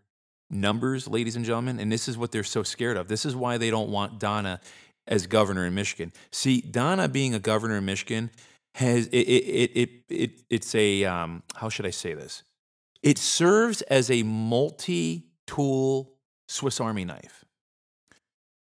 numbers, 0.50 1.08
ladies 1.08 1.36
and 1.36 1.44
gentlemen, 1.44 1.78
and 1.78 1.90
this 1.90 2.08
is 2.08 2.18
what 2.18 2.32
they're 2.32 2.44
so 2.44 2.62
scared 2.62 2.96
of. 2.96 3.08
This 3.08 3.24
is 3.24 3.36
why 3.36 3.58
they 3.58 3.70
don't 3.70 3.90
want 3.90 4.18
Donna 4.18 4.60
as 5.06 5.26
governor 5.26 5.66
in 5.66 5.74
Michigan. 5.74 6.12
See, 6.30 6.60
Donna 6.60 7.08
being 7.08 7.34
a 7.34 7.38
governor 7.38 7.76
in 7.78 7.84
Michigan 7.84 8.30
has 8.74 9.06
it 9.08 9.16
it 9.16 9.70
it, 9.74 9.90
it 10.08 10.42
it's 10.48 10.74
a 10.74 11.04
um 11.04 11.42
how 11.54 11.68
should 11.68 11.86
I 11.86 11.90
say 11.90 12.14
this? 12.14 12.42
It 13.02 13.18
serves 13.18 13.82
as 13.82 14.10
a 14.10 14.22
multi 14.22 15.26
tool 15.46 16.12
Swiss 16.48 16.80
Army 16.80 17.04
knife. 17.04 17.44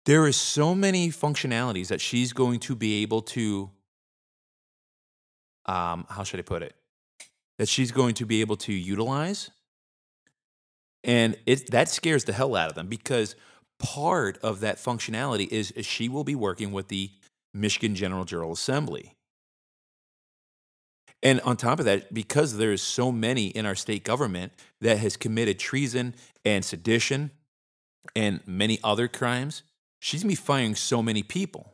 There 0.06 0.28
is 0.28 0.36
so 0.36 0.76
many 0.76 1.10
functionalities 1.10 1.88
that 1.88 2.02
she's 2.02 2.34
going 2.34 2.60
to 2.62 2.76
be 2.76 3.04
able 3.04 3.22
to, 3.22 3.70
um, 5.66 6.06
how 6.10 6.24
should 6.24 6.40
I 6.40 6.44
put 6.44 6.62
it? 6.62 6.76
That 7.58 7.70
she's 7.70 7.92
going 7.92 8.16
to 8.16 8.26
be 8.26 8.42
able 8.42 8.58
to 8.58 8.74
utilize. 8.74 9.50
And 11.04 11.36
it, 11.46 11.72
that 11.72 11.90
scares 11.90 12.24
the 12.24 12.34
hell 12.34 12.56
out 12.56 12.70
of 12.70 12.76
them 12.76 12.88
because 12.88 13.36
part 13.80 14.38
of 14.42 14.62
that 14.62 14.78
functionality 14.78 15.48
is, 15.50 15.72
is 15.72 15.86
she 15.86 16.08
will 16.08 16.24
be 16.24 16.36
working 16.36 16.72
with 16.72 16.88
the 16.88 17.12
Michigan 17.54 17.96
General 17.96 18.24
General 18.26 18.54
Assembly. 18.54 19.14
And 21.22 21.40
on 21.42 21.56
top 21.56 21.80
of 21.80 21.86
that, 21.86 22.14
because 22.14 22.58
there's 22.58 22.82
so 22.82 23.12
many 23.12 23.48
in 23.48 23.66
our 23.66 23.76
state 23.76 24.04
government 24.04 24.52
that 24.82 24.98
has 24.98 25.16
committed 25.16 25.58
treason 25.58 26.16
and 26.44 26.66
sedition 26.66 27.32
and 28.16 28.42
many 28.46 28.80
other 28.84 29.08
crimes, 29.08 29.64
she's 30.00 30.24
gonna 30.24 30.32
be 30.32 30.36
firing 30.36 30.76
so 30.76 31.02
many 31.02 31.24
people. 31.24 31.74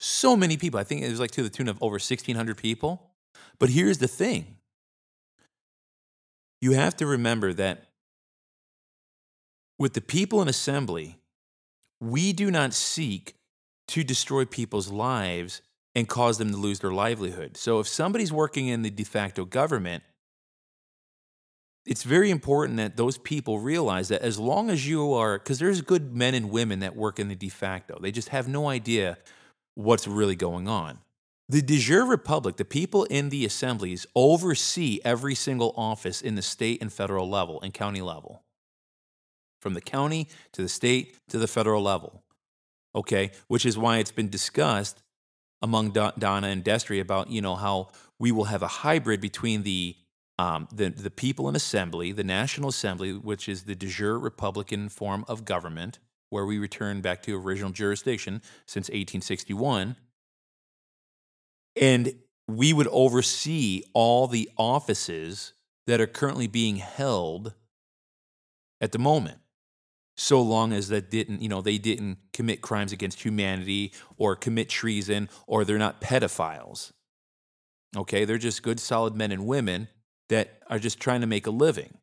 So 0.00 0.36
many 0.36 0.56
people. 0.56 0.80
I 0.80 0.84
think 0.84 1.02
it 1.02 1.10
was 1.10 1.20
like 1.20 1.30
to 1.32 1.42
the 1.42 1.50
tune 1.50 1.68
of 1.68 1.76
over 1.82 1.94
1,600 1.94 2.56
people. 2.56 3.10
But 3.58 3.68
here's 3.68 3.98
the 3.98 4.08
thing 4.08 4.56
you 6.60 6.72
have 6.72 6.96
to 6.96 7.06
remember 7.06 7.52
that 7.52 7.91
with 9.82 9.94
the 9.94 10.00
people 10.00 10.40
in 10.40 10.46
assembly, 10.46 11.18
we 12.00 12.32
do 12.32 12.52
not 12.52 12.72
seek 12.72 13.34
to 13.88 14.04
destroy 14.04 14.44
people's 14.44 14.92
lives 14.92 15.60
and 15.96 16.08
cause 16.08 16.38
them 16.38 16.52
to 16.52 16.56
lose 16.56 16.78
their 16.78 16.92
livelihood. 16.92 17.56
So 17.56 17.80
if 17.80 17.88
somebody's 17.88 18.32
working 18.32 18.68
in 18.68 18.82
the 18.82 18.90
de 18.90 19.02
facto 19.02 19.44
government, 19.44 20.04
it's 21.84 22.04
very 22.04 22.30
important 22.30 22.76
that 22.76 22.96
those 22.96 23.18
people 23.18 23.58
realize 23.58 24.06
that 24.06 24.22
as 24.22 24.38
long 24.38 24.70
as 24.70 24.88
you 24.88 25.14
are, 25.14 25.36
because 25.36 25.58
there's 25.58 25.80
good 25.80 26.14
men 26.14 26.36
and 26.36 26.52
women 26.52 26.78
that 26.78 26.94
work 26.94 27.18
in 27.18 27.26
the 27.26 27.34
de 27.34 27.48
facto, 27.48 27.98
they 28.00 28.12
just 28.12 28.28
have 28.28 28.46
no 28.46 28.68
idea 28.68 29.18
what's 29.74 30.06
really 30.06 30.36
going 30.36 30.68
on. 30.68 31.00
The 31.48 31.60
de 31.60 31.78
jure 31.80 32.06
republic, 32.06 32.56
the 32.56 32.64
people 32.64 33.02
in 33.06 33.30
the 33.30 33.44
assemblies, 33.44 34.06
oversee 34.14 35.00
every 35.04 35.34
single 35.34 35.74
office 35.76 36.22
in 36.22 36.36
the 36.36 36.40
state 36.42 36.80
and 36.80 36.92
federal 36.92 37.28
level 37.28 37.60
and 37.62 37.74
county 37.74 38.00
level, 38.00 38.41
from 39.62 39.74
the 39.74 39.80
county 39.80 40.28
to 40.52 40.60
the 40.60 40.68
state 40.68 41.16
to 41.28 41.38
the 41.38 41.46
federal 41.46 41.82
level. 41.82 42.22
Okay, 42.94 43.30
which 43.48 43.64
is 43.64 43.78
why 43.78 43.98
it's 43.98 44.12
been 44.12 44.28
discussed 44.28 45.02
among 45.62 45.92
Donna 45.92 46.48
and 46.48 46.64
Destry 46.64 47.00
about 47.00 47.30
you 47.30 47.40
know 47.40 47.54
how 47.54 47.88
we 48.18 48.32
will 48.32 48.44
have 48.44 48.62
a 48.62 48.68
hybrid 48.68 49.20
between 49.20 49.62
the 49.62 49.96
um, 50.38 50.68
the 50.74 50.90
the 50.90 51.10
people 51.10 51.48
in 51.48 51.56
assembly, 51.56 52.12
the 52.12 52.24
National 52.24 52.68
Assembly, 52.68 53.12
which 53.12 53.48
is 53.48 53.62
the 53.62 53.74
de 53.74 53.86
jure 53.86 54.18
Republican 54.18 54.88
form 54.88 55.24
of 55.28 55.44
government, 55.44 56.00
where 56.28 56.44
we 56.44 56.58
return 56.58 57.00
back 57.00 57.22
to 57.22 57.36
original 57.38 57.70
jurisdiction 57.70 58.42
since 58.66 58.88
1861, 58.88 59.96
and 61.80 62.14
we 62.48 62.72
would 62.72 62.88
oversee 62.88 63.82
all 63.94 64.26
the 64.26 64.50
offices 64.58 65.54
that 65.86 66.00
are 66.00 66.06
currently 66.06 66.46
being 66.46 66.76
held 66.76 67.54
at 68.80 68.92
the 68.92 68.98
moment 68.98 69.38
so 70.22 70.40
long 70.40 70.72
as 70.72 70.88
that 70.88 71.10
didn't 71.10 71.42
you 71.42 71.48
know 71.48 71.60
they 71.60 71.78
didn't 71.78 72.16
commit 72.32 72.62
crimes 72.62 72.92
against 72.92 73.24
humanity 73.24 73.92
or 74.16 74.36
commit 74.36 74.68
treason 74.68 75.28
or 75.48 75.64
they're 75.64 75.78
not 75.78 76.00
pedophiles. 76.00 76.92
Okay? 77.96 78.24
They're 78.24 78.38
just 78.38 78.62
good 78.62 78.78
solid 78.78 79.16
men 79.16 79.32
and 79.32 79.46
women 79.46 79.88
that 80.28 80.62
are 80.68 80.78
just 80.78 81.00
trying 81.00 81.22
to 81.22 81.26
make 81.26 81.46
a 81.46 81.50
living. 81.50 81.98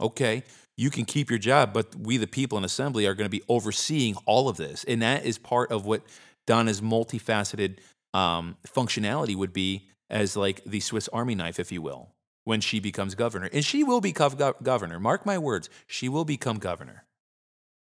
Okay? 0.00 0.42
You 0.76 0.90
can 0.90 1.04
keep 1.04 1.30
your 1.30 1.38
job 1.38 1.72
but 1.72 1.94
we 1.94 2.16
the 2.16 2.26
people 2.26 2.58
in 2.58 2.64
assembly 2.64 3.06
are 3.06 3.14
going 3.14 3.30
to 3.30 3.38
be 3.38 3.44
overseeing 3.48 4.16
all 4.26 4.48
of 4.48 4.56
this. 4.56 4.82
And 4.84 5.00
that 5.02 5.24
is 5.24 5.38
part 5.38 5.70
of 5.70 5.86
what 5.86 6.02
donna's 6.48 6.80
multifaceted 6.80 7.78
um, 8.12 8.56
functionality 8.66 9.36
would 9.36 9.52
be 9.52 9.88
as 10.10 10.36
like 10.36 10.64
the 10.64 10.80
swiss 10.80 11.06
army 11.08 11.36
knife 11.36 11.60
if 11.60 11.70
you 11.70 11.80
will 11.80 12.10
when 12.42 12.60
she 12.60 12.80
becomes 12.80 13.14
governor. 13.14 13.48
And 13.52 13.64
she 13.64 13.84
will 13.84 14.00
become 14.00 14.34
governor. 14.64 14.98
Mark 14.98 15.24
my 15.24 15.38
words 15.38 15.70
she 15.86 16.08
will 16.08 16.24
become 16.24 16.58
governor 16.58 17.04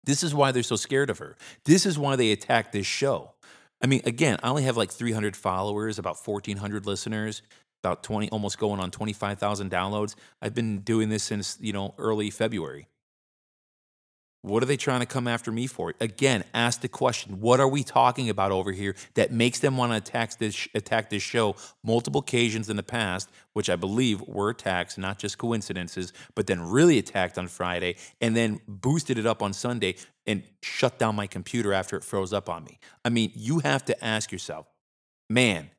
this 0.08 0.24
is 0.24 0.34
why 0.34 0.54
they're 0.54 0.64
so 0.64 0.78
scared 0.78 1.10
of 1.10 1.20
her. 1.20 1.36
This 1.66 1.86
is 1.86 2.00
why 2.00 2.16
they 2.16 2.32
attack 2.32 2.72
this 2.72 2.88
show. 2.88 3.34
I 3.84 3.88
mean, 3.88 4.02
again, 4.06 4.40
I 4.42 4.50
only 4.50 4.64
have 4.64 4.78
like 4.78 4.90
300 4.90 5.36
followers, 5.36 6.00
about 6.00 6.18
1,400 6.18 6.86
listeners, 6.86 7.42
about 7.84 8.04
20, 8.04 8.30
almost 8.30 8.58
going 8.58 8.80
on 8.80 8.90
25,000 8.90 9.70
downloads. 9.70 10.16
I've 10.42 10.56
been 10.56 10.80
doing 10.80 11.10
this 11.10 11.24
since, 11.24 11.58
you 11.60 11.74
know, 11.74 11.94
early 11.98 12.30
February. 12.30 12.88
What 14.48 14.64
are 14.64 14.66
they 14.66 14.78
trying 14.78 15.02
to 15.02 15.06
come 15.06 15.28
after 15.28 15.52
me 15.52 15.68
for? 15.68 15.94
Again, 16.00 16.44
ask 16.54 16.82
the 16.82 16.88
question: 16.88 17.40
What 17.40 17.60
are 17.60 17.68
we 17.68 17.84
talking 17.84 18.30
about 18.30 18.52
over 18.52 18.72
here 18.72 18.96
that 19.16 19.32
makes 19.32 19.60
them 19.60 19.78
want 19.78 19.92
to 19.92 19.98
attack 19.98 20.38
this 20.38 20.68
attack 20.74 21.10
this 21.10 21.24
show 21.24 21.56
multiple 21.84 22.22
occasions 22.22 22.70
in 22.70 22.78
the 22.78 22.84
past, 22.84 23.30
which 23.54 23.70
I 23.70 23.76
believe 23.76 24.22
were 24.22 24.50
attacks, 24.50 24.98
not 24.98 25.20
just 25.20 25.38
coincidences, 25.38 26.14
but 26.36 26.48
then 26.48 26.62
really 26.62 26.98
attacked 26.98 27.38
on 27.38 27.48
Friday 27.48 27.96
and 28.22 28.36
then 28.36 28.62
boosted 28.68 29.18
it 29.18 29.26
up 29.26 29.42
on 29.44 29.54
Sunday 29.54 29.96
and 30.26 30.44
shut 30.62 30.98
down 30.98 31.16
my 31.16 31.28
computer 31.28 31.74
after 31.74 31.98
it 31.98 32.04
froze 32.04 32.34
up 32.34 32.50
on 32.50 32.64
me. 32.64 32.80
I 33.04 33.10
mean, 33.10 33.32
you 33.36 33.60
have 33.60 33.86
to 33.86 34.04
ask 34.04 34.32
yourself, 34.32 34.68
man, 35.30 35.70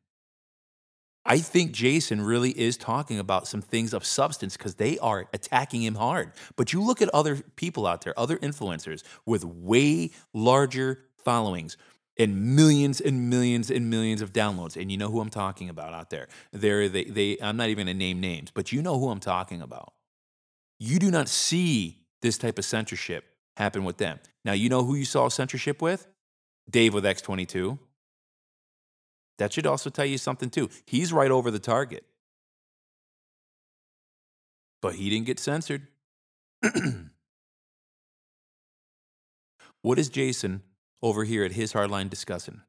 I 1.24 1.38
think 1.38 1.72
Jason 1.72 2.22
really 2.22 2.58
is 2.58 2.76
talking 2.76 3.18
about 3.18 3.46
some 3.46 3.60
things 3.60 3.92
of 3.92 4.04
substance 4.04 4.56
because 4.56 4.76
they 4.76 4.98
are 4.98 5.26
attacking 5.34 5.82
him 5.82 5.96
hard. 5.96 6.32
But 6.56 6.72
you 6.72 6.82
look 6.82 7.02
at 7.02 7.10
other 7.10 7.36
people 7.56 7.86
out 7.86 8.02
there, 8.02 8.18
other 8.18 8.38
influencers 8.38 9.02
with 9.26 9.44
way 9.44 10.10
larger 10.32 11.04
followings 11.18 11.76
and 12.18 12.56
millions 12.56 13.00
and 13.00 13.28
millions 13.30 13.70
and 13.70 13.90
millions 13.90 14.22
of 14.22 14.32
downloads. 14.32 14.80
And 14.80 14.90
you 14.90 14.96
know 14.96 15.10
who 15.10 15.20
I'm 15.20 15.28
talking 15.28 15.68
about 15.68 15.92
out 15.92 16.10
there. 16.10 16.28
They're, 16.52 16.88
they, 16.88 17.04
they, 17.04 17.36
I'm 17.42 17.56
not 17.56 17.68
even 17.68 17.86
going 17.86 17.94
to 17.94 17.98
name 17.98 18.20
names, 18.20 18.50
but 18.50 18.72
you 18.72 18.82
know 18.82 18.98
who 18.98 19.10
I'm 19.10 19.20
talking 19.20 19.62
about. 19.62 19.92
You 20.78 20.98
do 20.98 21.10
not 21.10 21.28
see 21.28 21.98
this 22.22 22.38
type 22.38 22.58
of 22.58 22.64
censorship 22.64 23.24
happen 23.56 23.84
with 23.84 23.98
them. 23.98 24.18
Now, 24.44 24.52
you 24.52 24.68
know 24.68 24.84
who 24.84 24.94
you 24.94 25.04
saw 25.04 25.28
censorship 25.28 25.82
with? 25.82 26.06
Dave 26.70 26.94
with 26.94 27.04
X22. 27.04 27.78
That 29.38 29.52
should 29.52 29.66
also 29.66 29.88
tell 29.90 30.04
you 30.04 30.18
something 30.18 30.50
too. 30.50 30.68
He's 30.84 31.12
right 31.12 31.30
over 31.30 31.50
the 31.50 31.58
target. 31.58 32.04
But 34.80 34.96
he 34.96 35.10
didn't 35.10 35.26
get 35.26 35.40
censored. 35.40 35.88
what 39.82 39.98
is 39.98 40.08
Jason 40.08 40.62
over 41.02 41.24
here 41.24 41.44
at 41.44 41.52
his 41.52 41.72
hardline 41.72 42.10
discussing? 42.10 42.62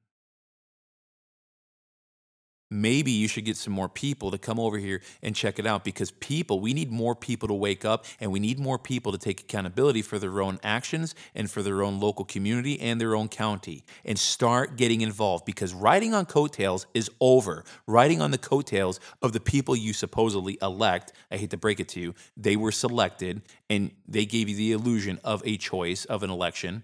Maybe 2.72 3.11
you 3.11 3.28
should 3.28 3.45
get 3.45 3.57
some 3.57 3.74
more 3.74 3.89
people 3.89 4.32
to 4.32 4.38
come 4.38 4.59
over 4.59 4.78
here 4.78 5.01
and 5.24 5.36
check 5.36 5.59
it 5.59 5.65
out 5.65 5.84
because 5.84 6.11
people, 6.11 6.59
we 6.59 6.74
need 6.74 6.91
more 6.91 7.15
people 7.15 7.47
to 7.47 7.53
wake 7.53 7.84
up 7.84 8.05
and 8.20 8.32
we 8.32 8.39
need 8.39 8.59
more 8.59 8.78
people 8.78 9.11
to 9.11 9.17
take 9.17 9.41
accountability 9.41 10.01
for 10.01 10.20
their 10.20 10.41
own 10.41 10.59
actions 10.63 11.15
and 11.34 11.49
for 11.49 11.63
their 11.63 11.82
own 11.82 11.99
local 11.99 12.26
community 12.26 12.80
and 12.80 13.01
their 13.01 13.15
own 13.15 13.28
county 13.28 13.84
and 14.05 14.20
start 14.20 14.78
getting 14.78 15.01
involved 15.01 15.45
because 15.45 15.74
riding 15.74 16.13
on 16.13 16.26
coattails 16.26 16.86
is 16.93 17.09
over. 17.20 17.63
Riding 17.88 18.22
on 18.22 18.32
the 18.32 18.38
coattails 18.38 18.99
of 19.22 19.34
the 19.34 19.39
people 19.39 19.76
you 19.76 19.93
supposedly 19.93 20.57
elect, 20.61 21.13
I 21.32 21.38
hate 21.38 21.49
to 21.51 21.57
break 21.57 21.80
it 21.80 21.88
to 21.89 21.99
you, 21.99 22.13
they 22.38 22.55
were 22.55 22.72
selected 22.72 23.41
and 23.70 23.91
they 24.07 24.26
gave 24.26 24.49
you 24.49 24.55
the 24.55 24.72
illusion 24.74 25.20
of 25.24 25.41
a 25.45 25.57
choice 25.57 26.05
of 26.05 26.24
an 26.24 26.30
election. 26.30 26.84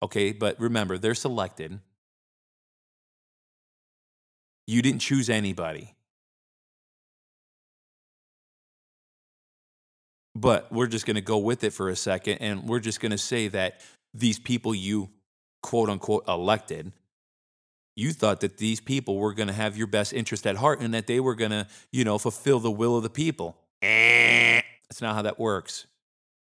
Okay, 0.00 0.32
but 0.32 0.58
remember, 0.60 0.96
they're 0.96 1.14
selected 1.14 1.80
you 4.68 4.82
didn't 4.82 5.00
choose 5.00 5.30
anybody. 5.30 5.94
But 10.36 10.70
we're 10.70 10.86
just 10.86 11.06
going 11.06 11.16
to 11.16 11.22
go 11.22 11.38
with 11.38 11.64
it 11.64 11.72
for 11.72 11.88
a 11.88 11.96
second 11.96 12.38
and 12.38 12.68
we're 12.68 12.78
just 12.78 13.00
going 13.00 13.10
to 13.10 13.18
say 13.18 13.48
that 13.48 13.80
these 14.12 14.38
people 14.38 14.74
you 14.74 15.08
quote 15.62 15.88
unquote 15.88 16.28
elected, 16.28 16.92
you 17.96 18.12
thought 18.12 18.40
that 18.40 18.58
these 18.58 18.78
people 18.78 19.16
were 19.16 19.32
going 19.32 19.48
to 19.48 19.54
have 19.54 19.76
your 19.76 19.86
best 19.88 20.12
interest 20.12 20.46
at 20.46 20.56
heart 20.56 20.80
and 20.80 20.92
that 20.92 21.06
they 21.06 21.18
were 21.18 21.34
going 21.34 21.50
to, 21.50 21.66
you 21.90 22.04
know, 22.04 22.18
fulfill 22.18 22.60
the 22.60 22.70
will 22.70 22.96
of 22.96 23.02
the 23.02 23.10
people. 23.10 23.56
Eh. 23.80 24.60
That's 24.88 25.00
not 25.00 25.14
how 25.14 25.22
that 25.22 25.38
works. 25.40 25.86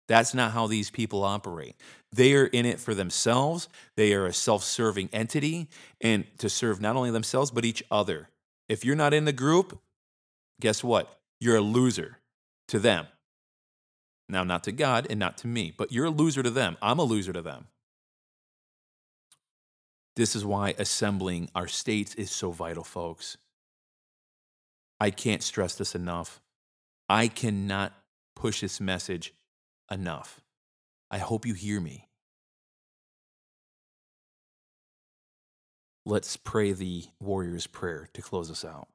That's 0.07 0.33
not 0.33 0.51
how 0.51 0.67
these 0.67 0.89
people 0.89 1.23
operate. 1.23 1.75
They 2.11 2.33
are 2.33 2.45
in 2.45 2.65
it 2.65 2.79
for 2.79 2.93
themselves. 2.93 3.67
They 3.95 4.13
are 4.13 4.25
a 4.25 4.33
self 4.33 4.63
serving 4.63 5.09
entity 5.11 5.69
and 5.99 6.25
to 6.37 6.49
serve 6.49 6.79
not 6.79 6.95
only 6.95 7.11
themselves, 7.11 7.51
but 7.51 7.65
each 7.65 7.83
other. 7.91 8.29
If 8.69 8.85
you're 8.85 8.95
not 8.95 9.13
in 9.13 9.25
the 9.25 9.33
group, 9.33 9.79
guess 10.61 10.83
what? 10.83 11.19
You're 11.39 11.57
a 11.57 11.61
loser 11.61 12.19
to 12.69 12.79
them. 12.79 13.07
Now, 14.29 14.43
not 14.43 14.63
to 14.65 14.71
God 14.71 15.07
and 15.09 15.19
not 15.19 15.37
to 15.39 15.47
me, 15.47 15.73
but 15.77 15.91
you're 15.91 16.05
a 16.05 16.09
loser 16.09 16.43
to 16.43 16.49
them. 16.49 16.77
I'm 16.81 16.99
a 16.99 17.03
loser 17.03 17.31
to 17.33 17.41
them. 17.41 17.67
This 20.15 20.35
is 20.35 20.43
why 20.43 20.73
assembling 20.77 21.49
our 21.53 21.67
states 21.67 22.15
is 22.15 22.31
so 22.31 22.51
vital, 22.51 22.83
folks. 22.83 23.37
I 24.99 25.11
can't 25.11 25.43
stress 25.43 25.75
this 25.75 25.95
enough. 25.95 26.41
I 27.07 27.27
cannot 27.27 27.93
push 28.35 28.61
this 28.61 28.81
message 28.81 29.33
enough. 29.91 30.41
I 31.09 31.19
hope 31.19 31.45
you 31.45 31.53
hear 31.53 31.79
me. 31.79 32.07
Let's 36.05 36.37
pray 36.37 36.71
the 36.71 37.05
warrior's 37.19 37.67
prayer 37.67 38.07
to 38.13 38.21
close 38.21 38.49
us 38.49 38.63
out. 38.63 38.87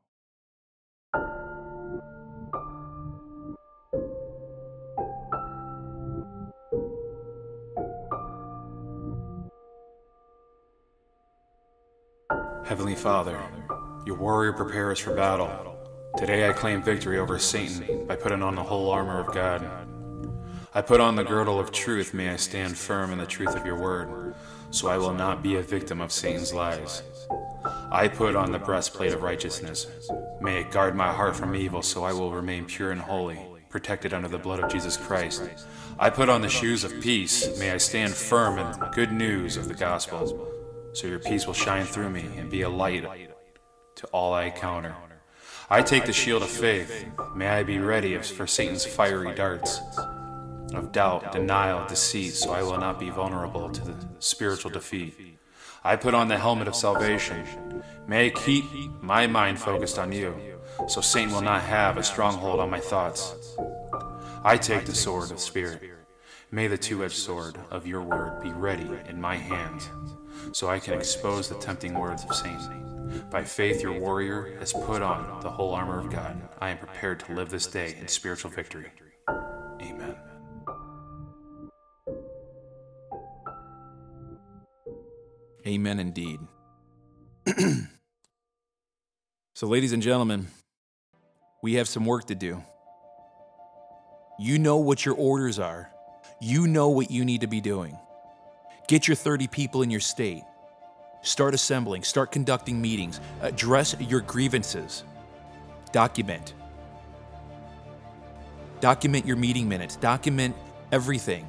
Heavenly 12.64 12.94
Father, 12.94 13.38
your 14.06 14.16
warrior 14.16 14.54
prepares 14.54 14.98
for 14.98 15.14
battle. 15.14 15.76
Today 16.16 16.48
I 16.48 16.52
claim 16.54 16.82
victory 16.82 17.18
over 17.18 17.38
Satan 17.38 18.06
by 18.06 18.16
putting 18.16 18.42
on 18.42 18.54
the 18.54 18.62
whole 18.62 18.90
armor 18.90 19.20
of 19.20 19.34
God. 19.34 19.91
I 20.74 20.80
put 20.80 21.00
on 21.00 21.16
the 21.16 21.22
girdle 21.22 21.60
of 21.60 21.70
truth, 21.70 22.14
may 22.14 22.30
I 22.30 22.36
stand 22.36 22.78
firm 22.78 23.12
in 23.12 23.18
the 23.18 23.26
truth 23.26 23.54
of 23.54 23.66
your 23.66 23.78
word, 23.78 24.34
so 24.70 24.88
I 24.88 24.96
will 24.96 25.12
not 25.12 25.42
be 25.42 25.56
a 25.56 25.62
victim 25.62 26.00
of 26.00 26.10
Satan's 26.10 26.54
lies. 26.54 27.02
I 27.90 28.08
put 28.08 28.36
on 28.36 28.52
the 28.52 28.58
breastplate 28.58 29.12
of 29.12 29.22
righteousness. 29.22 29.86
May 30.40 30.62
it 30.62 30.70
guard 30.70 30.96
my 30.96 31.12
heart 31.12 31.36
from 31.36 31.54
evil, 31.54 31.82
so 31.82 32.04
I 32.04 32.14
will 32.14 32.32
remain 32.32 32.64
pure 32.64 32.90
and 32.90 33.02
holy, 33.02 33.38
protected 33.68 34.14
under 34.14 34.28
the 34.28 34.38
blood 34.38 34.60
of 34.60 34.72
Jesus 34.72 34.96
Christ. 34.96 35.42
I 35.98 36.08
put 36.08 36.30
on 36.30 36.40
the 36.40 36.48
shoes 36.48 36.84
of 36.84 37.02
peace. 37.02 37.58
May 37.58 37.72
I 37.72 37.76
stand 37.76 38.14
firm 38.14 38.58
in 38.58 38.80
the 38.80 38.88
good 38.94 39.12
news 39.12 39.58
of 39.58 39.68
the 39.68 39.74
gospel, 39.74 40.48
so 40.94 41.06
your 41.06 41.18
peace 41.18 41.46
will 41.46 41.52
shine 41.52 41.84
through 41.84 42.08
me 42.08 42.24
and 42.38 42.50
be 42.50 42.62
a 42.62 42.70
light 42.70 43.04
to 43.96 44.06
all 44.06 44.32
I 44.32 44.44
encounter. 44.44 44.96
I 45.68 45.82
take 45.82 46.06
the 46.06 46.14
shield 46.14 46.42
of 46.42 46.48
faith. 46.48 47.04
May 47.36 47.48
I 47.48 47.62
be 47.62 47.78
ready 47.78 48.16
for 48.16 48.46
Satan's 48.46 48.86
fiery 48.86 49.34
darts 49.34 49.78
of 50.74 50.92
doubt, 50.92 51.32
denial, 51.32 51.86
deceit, 51.86 52.34
so 52.34 52.52
I 52.52 52.62
will 52.62 52.78
not 52.78 52.98
be 52.98 53.10
vulnerable 53.10 53.70
to 53.70 53.84
the 53.84 53.94
spiritual 54.18 54.70
defeat. 54.70 55.38
I 55.84 55.96
put 55.96 56.14
on 56.14 56.28
the 56.28 56.38
helmet 56.38 56.68
of 56.68 56.76
salvation. 56.76 57.82
May 58.06 58.26
I 58.26 58.30
keep 58.30 58.64
my 59.00 59.26
mind 59.26 59.58
focused 59.58 59.98
on 59.98 60.12
you, 60.12 60.34
so 60.88 61.00
Satan 61.00 61.32
will 61.32 61.42
not 61.42 61.62
have 61.62 61.96
a 61.96 62.02
stronghold 62.02 62.60
on 62.60 62.70
my 62.70 62.80
thoughts. 62.80 63.56
I 64.44 64.56
take 64.56 64.86
the 64.86 64.94
sword 64.94 65.30
of 65.30 65.40
Spirit. 65.40 65.82
May 66.50 66.66
the 66.66 66.78
two 66.78 67.04
edged 67.04 67.16
sword 67.16 67.56
of 67.70 67.86
your 67.86 68.02
word 68.02 68.42
be 68.42 68.50
ready 68.50 68.88
in 69.08 69.20
my 69.20 69.36
hands, 69.36 69.88
so 70.52 70.68
I 70.68 70.78
can 70.78 70.94
expose 70.94 71.48
the 71.48 71.54
tempting 71.56 71.94
words 71.94 72.24
of 72.24 72.34
Satan. 72.34 72.82
By 73.30 73.44
faith, 73.44 73.82
your 73.82 73.98
warrior 73.98 74.56
has 74.58 74.72
put 74.72 75.02
on 75.02 75.40
the 75.42 75.50
whole 75.50 75.74
armor 75.74 75.98
of 75.98 76.10
God. 76.10 76.40
I 76.60 76.70
am 76.70 76.78
prepared 76.78 77.20
to 77.20 77.34
live 77.34 77.50
this 77.50 77.66
day 77.66 77.96
in 78.00 78.08
spiritual 78.08 78.50
victory. 78.50 78.90
Amen. 79.80 80.16
Amen 85.66 86.00
indeed. 86.00 86.40
so, 89.54 89.66
ladies 89.66 89.92
and 89.92 90.02
gentlemen, 90.02 90.48
we 91.62 91.74
have 91.74 91.88
some 91.88 92.04
work 92.04 92.26
to 92.26 92.34
do. 92.34 92.62
You 94.38 94.58
know 94.58 94.78
what 94.78 95.04
your 95.04 95.14
orders 95.14 95.58
are, 95.58 95.90
you 96.40 96.66
know 96.66 96.88
what 96.88 97.10
you 97.10 97.24
need 97.24 97.42
to 97.42 97.46
be 97.46 97.60
doing. 97.60 97.96
Get 98.88 99.06
your 99.06 99.14
30 99.14 99.46
people 99.46 99.82
in 99.82 99.90
your 99.90 100.00
state. 100.00 100.42
Start 101.22 101.54
assembling, 101.54 102.02
start 102.02 102.32
conducting 102.32 102.82
meetings, 102.82 103.20
address 103.42 103.94
your 104.00 104.20
grievances, 104.20 105.04
document. 105.92 106.54
Document 108.80 109.24
your 109.24 109.36
meeting 109.36 109.68
minutes, 109.68 109.94
document 109.94 110.56
everything. 110.90 111.46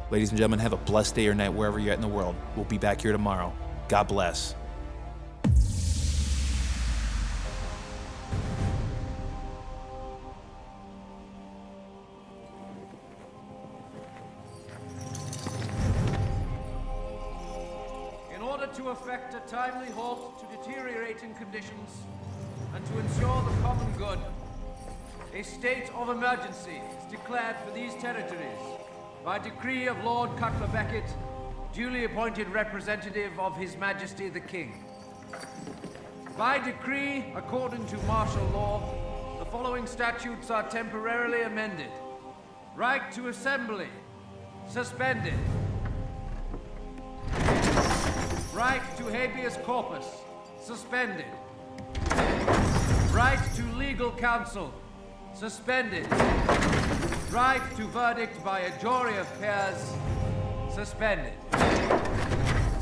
Ladies 0.09 0.29
and 0.29 0.37
gentlemen, 0.39 0.57
have 0.57 0.73
a 0.73 0.77
blessed 0.77 1.13
day 1.13 1.27
or 1.27 1.35
night 1.35 1.53
wherever 1.53 1.77
you're 1.77 1.91
at 1.91 1.97
in 1.97 2.01
the 2.01 2.07
world. 2.07 2.35
We'll 2.55 2.65
be 2.65 2.79
back 2.79 3.01
here 3.01 3.11
tomorrow. 3.11 3.53
God 3.87 4.07
bless. 4.07 4.55
Is 26.67 27.11
declared 27.11 27.55
for 27.65 27.71
these 27.71 27.93
territories 27.95 28.59
by 29.23 29.39
decree 29.39 29.87
of 29.87 30.01
Lord 30.03 30.29
Cutler 30.37 30.67
Beckett, 30.67 31.03
duly 31.73 32.05
appointed 32.05 32.47
representative 32.49 33.37
of 33.39 33.57
His 33.57 33.75
Majesty 33.77 34.29
the 34.29 34.39
King. 34.39 34.85
By 36.37 36.59
decree, 36.59 37.25
according 37.35 37.85
to 37.87 37.97
martial 38.03 38.45
law, 38.47 39.37
the 39.39 39.45
following 39.45 39.85
statutes 39.87 40.49
are 40.49 40.67
temporarily 40.69 41.41
amended. 41.41 41.91
Right 42.75 43.11
to 43.13 43.27
assembly, 43.27 43.87
suspended. 44.67 45.33
Right 48.53 48.81
to 48.97 49.03
habeas 49.05 49.57
corpus, 49.63 50.05
suspended. 50.61 51.25
Right 53.11 53.39
to 53.55 53.63
legal 53.77 54.11
counsel, 54.11 54.73
suspended. 55.33 56.07
Right 57.33 57.63
to 57.77 57.87
verdict 57.87 58.43
by 58.45 58.59
a 58.59 58.79
jury 58.79 59.17
of 59.17 59.27
peers, 59.41 59.91
suspended. 60.71 61.33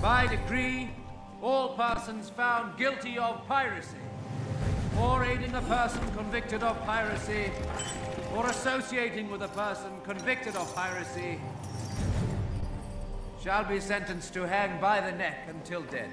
By 0.02 0.28
decree, 0.30 0.90
all 1.42 1.70
persons 1.78 2.30
found 2.30 2.78
guilty 2.78 3.18
of 3.18 3.48
piracy, 3.48 4.04
or 5.00 5.24
aiding 5.24 5.56
a 5.56 5.62
person 5.62 6.02
convicted 6.18 6.64
of 6.64 6.78
piracy, 6.86 7.50
or 8.36 8.46
associating 8.48 9.32
with 9.32 9.42
a 9.42 9.48
person 9.48 9.92
convicted 10.04 10.58
of 10.58 10.76
piracy, 10.76 11.40
shall 13.42 13.64
be 13.64 13.80
sentenced 13.80 14.34
to 14.34 14.46
hang 14.46 14.82
by 14.82 15.00
the 15.00 15.14
neck 15.14 15.48
until 15.48 15.82
dead. 15.84 16.10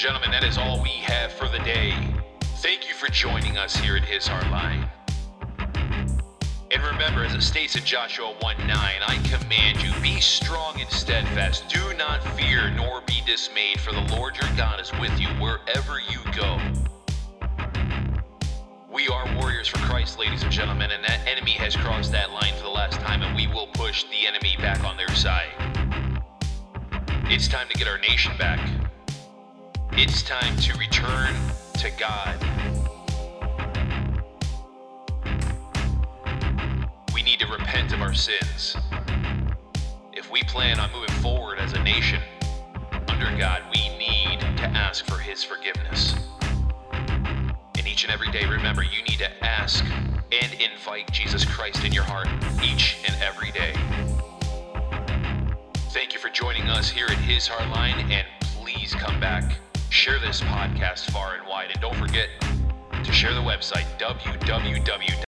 Gentlemen, 0.00 0.30
that 0.30 0.44
is 0.44 0.56
all 0.56 0.80
we 0.82 0.88
have 0.88 1.30
for 1.30 1.46
the 1.46 1.58
day. 1.58 1.92
Thank 2.62 2.88
you 2.88 2.94
for 2.94 3.08
joining 3.10 3.58
us 3.58 3.76
here 3.76 3.96
at 3.96 4.02
His 4.02 4.26
Hard 4.26 4.50
Line. 4.50 4.88
And 6.70 6.82
remember, 6.82 7.22
as 7.22 7.34
it 7.34 7.42
states 7.42 7.76
in 7.76 7.84
Joshua 7.84 8.34
1 8.40 8.66
9, 8.66 8.68
I 8.70 9.16
command 9.28 9.82
you, 9.82 9.92
be 10.00 10.18
strong 10.18 10.80
and 10.80 10.88
steadfast. 10.88 11.68
Do 11.68 11.92
not 11.98 12.24
fear 12.34 12.70
nor 12.70 13.02
be 13.02 13.20
dismayed, 13.26 13.78
for 13.78 13.92
the 13.92 14.00
Lord 14.16 14.38
your 14.38 14.48
God 14.56 14.80
is 14.80 14.90
with 14.92 15.20
you 15.20 15.28
wherever 15.38 16.00
you 16.08 16.20
go. 16.34 16.58
We 18.90 19.06
are 19.08 19.36
warriors 19.36 19.68
for 19.68 19.80
Christ, 19.80 20.18
ladies 20.18 20.42
and 20.42 20.50
gentlemen, 20.50 20.92
and 20.92 21.04
that 21.04 21.20
enemy 21.26 21.52
has 21.58 21.76
crossed 21.76 22.10
that 22.12 22.32
line 22.32 22.54
for 22.54 22.62
the 22.62 22.70
last 22.70 22.98
time, 23.00 23.20
and 23.20 23.36
we 23.36 23.48
will 23.48 23.66
push 23.74 24.04
the 24.04 24.26
enemy 24.26 24.56
back 24.60 24.82
on 24.82 24.96
their 24.96 25.14
side. 25.14 25.50
It's 27.24 27.48
time 27.48 27.68
to 27.68 27.74
get 27.74 27.86
our 27.86 27.98
nation 27.98 28.32
back. 28.38 28.79
It's 29.92 30.22
time 30.22 30.56
to 30.58 30.78
return 30.78 31.34
to 31.74 31.90
God. 31.98 32.36
We 37.12 37.22
need 37.22 37.40
to 37.40 37.46
repent 37.48 37.92
of 37.92 38.00
our 38.00 38.14
sins. 38.14 38.76
If 40.12 40.30
we 40.30 40.42
plan 40.44 40.78
on 40.78 40.92
moving 40.92 41.14
forward 41.16 41.58
as 41.58 41.72
a 41.72 41.82
nation 41.82 42.22
under 43.08 43.36
God, 43.36 43.62
we 43.74 43.88
need 43.98 44.40
to 44.58 44.66
ask 44.74 45.04
for 45.06 45.18
His 45.18 45.42
forgiveness. 45.42 46.14
And 46.92 47.86
each 47.86 48.04
and 48.04 48.12
every 48.12 48.30
day, 48.30 48.46
remember, 48.46 48.82
you 48.84 49.02
need 49.02 49.18
to 49.18 49.44
ask 49.44 49.84
and 49.84 50.54
invite 50.60 51.10
Jesus 51.10 51.44
Christ 51.44 51.84
in 51.84 51.92
your 51.92 52.04
heart 52.04 52.28
each 52.64 52.98
and 53.06 53.20
every 53.20 53.50
day. 53.50 53.74
Thank 55.90 56.14
you 56.14 56.20
for 56.20 56.28
joining 56.28 56.68
us 56.68 56.88
here 56.88 57.06
at 57.06 57.18
His 57.18 57.48
Hard 57.48 57.68
Line, 57.70 58.10
and 58.12 58.26
please 58.40 58.94
come 58.94 59.18
back. 59.18 59.58
Share 59.90 60.20
this 60.20 60.40
podcast 60.42 61.10
far 61.10 61.34
and 61.34 61.46
wide, 61.48 61.70
and 61.72 61.80
don't 61.80 61.96
forget 61.96 62.28
to 63.02 63.12
share 63.12 63.34
the 63.34 63.40
website 63.40 63.84
www 63.98 65.29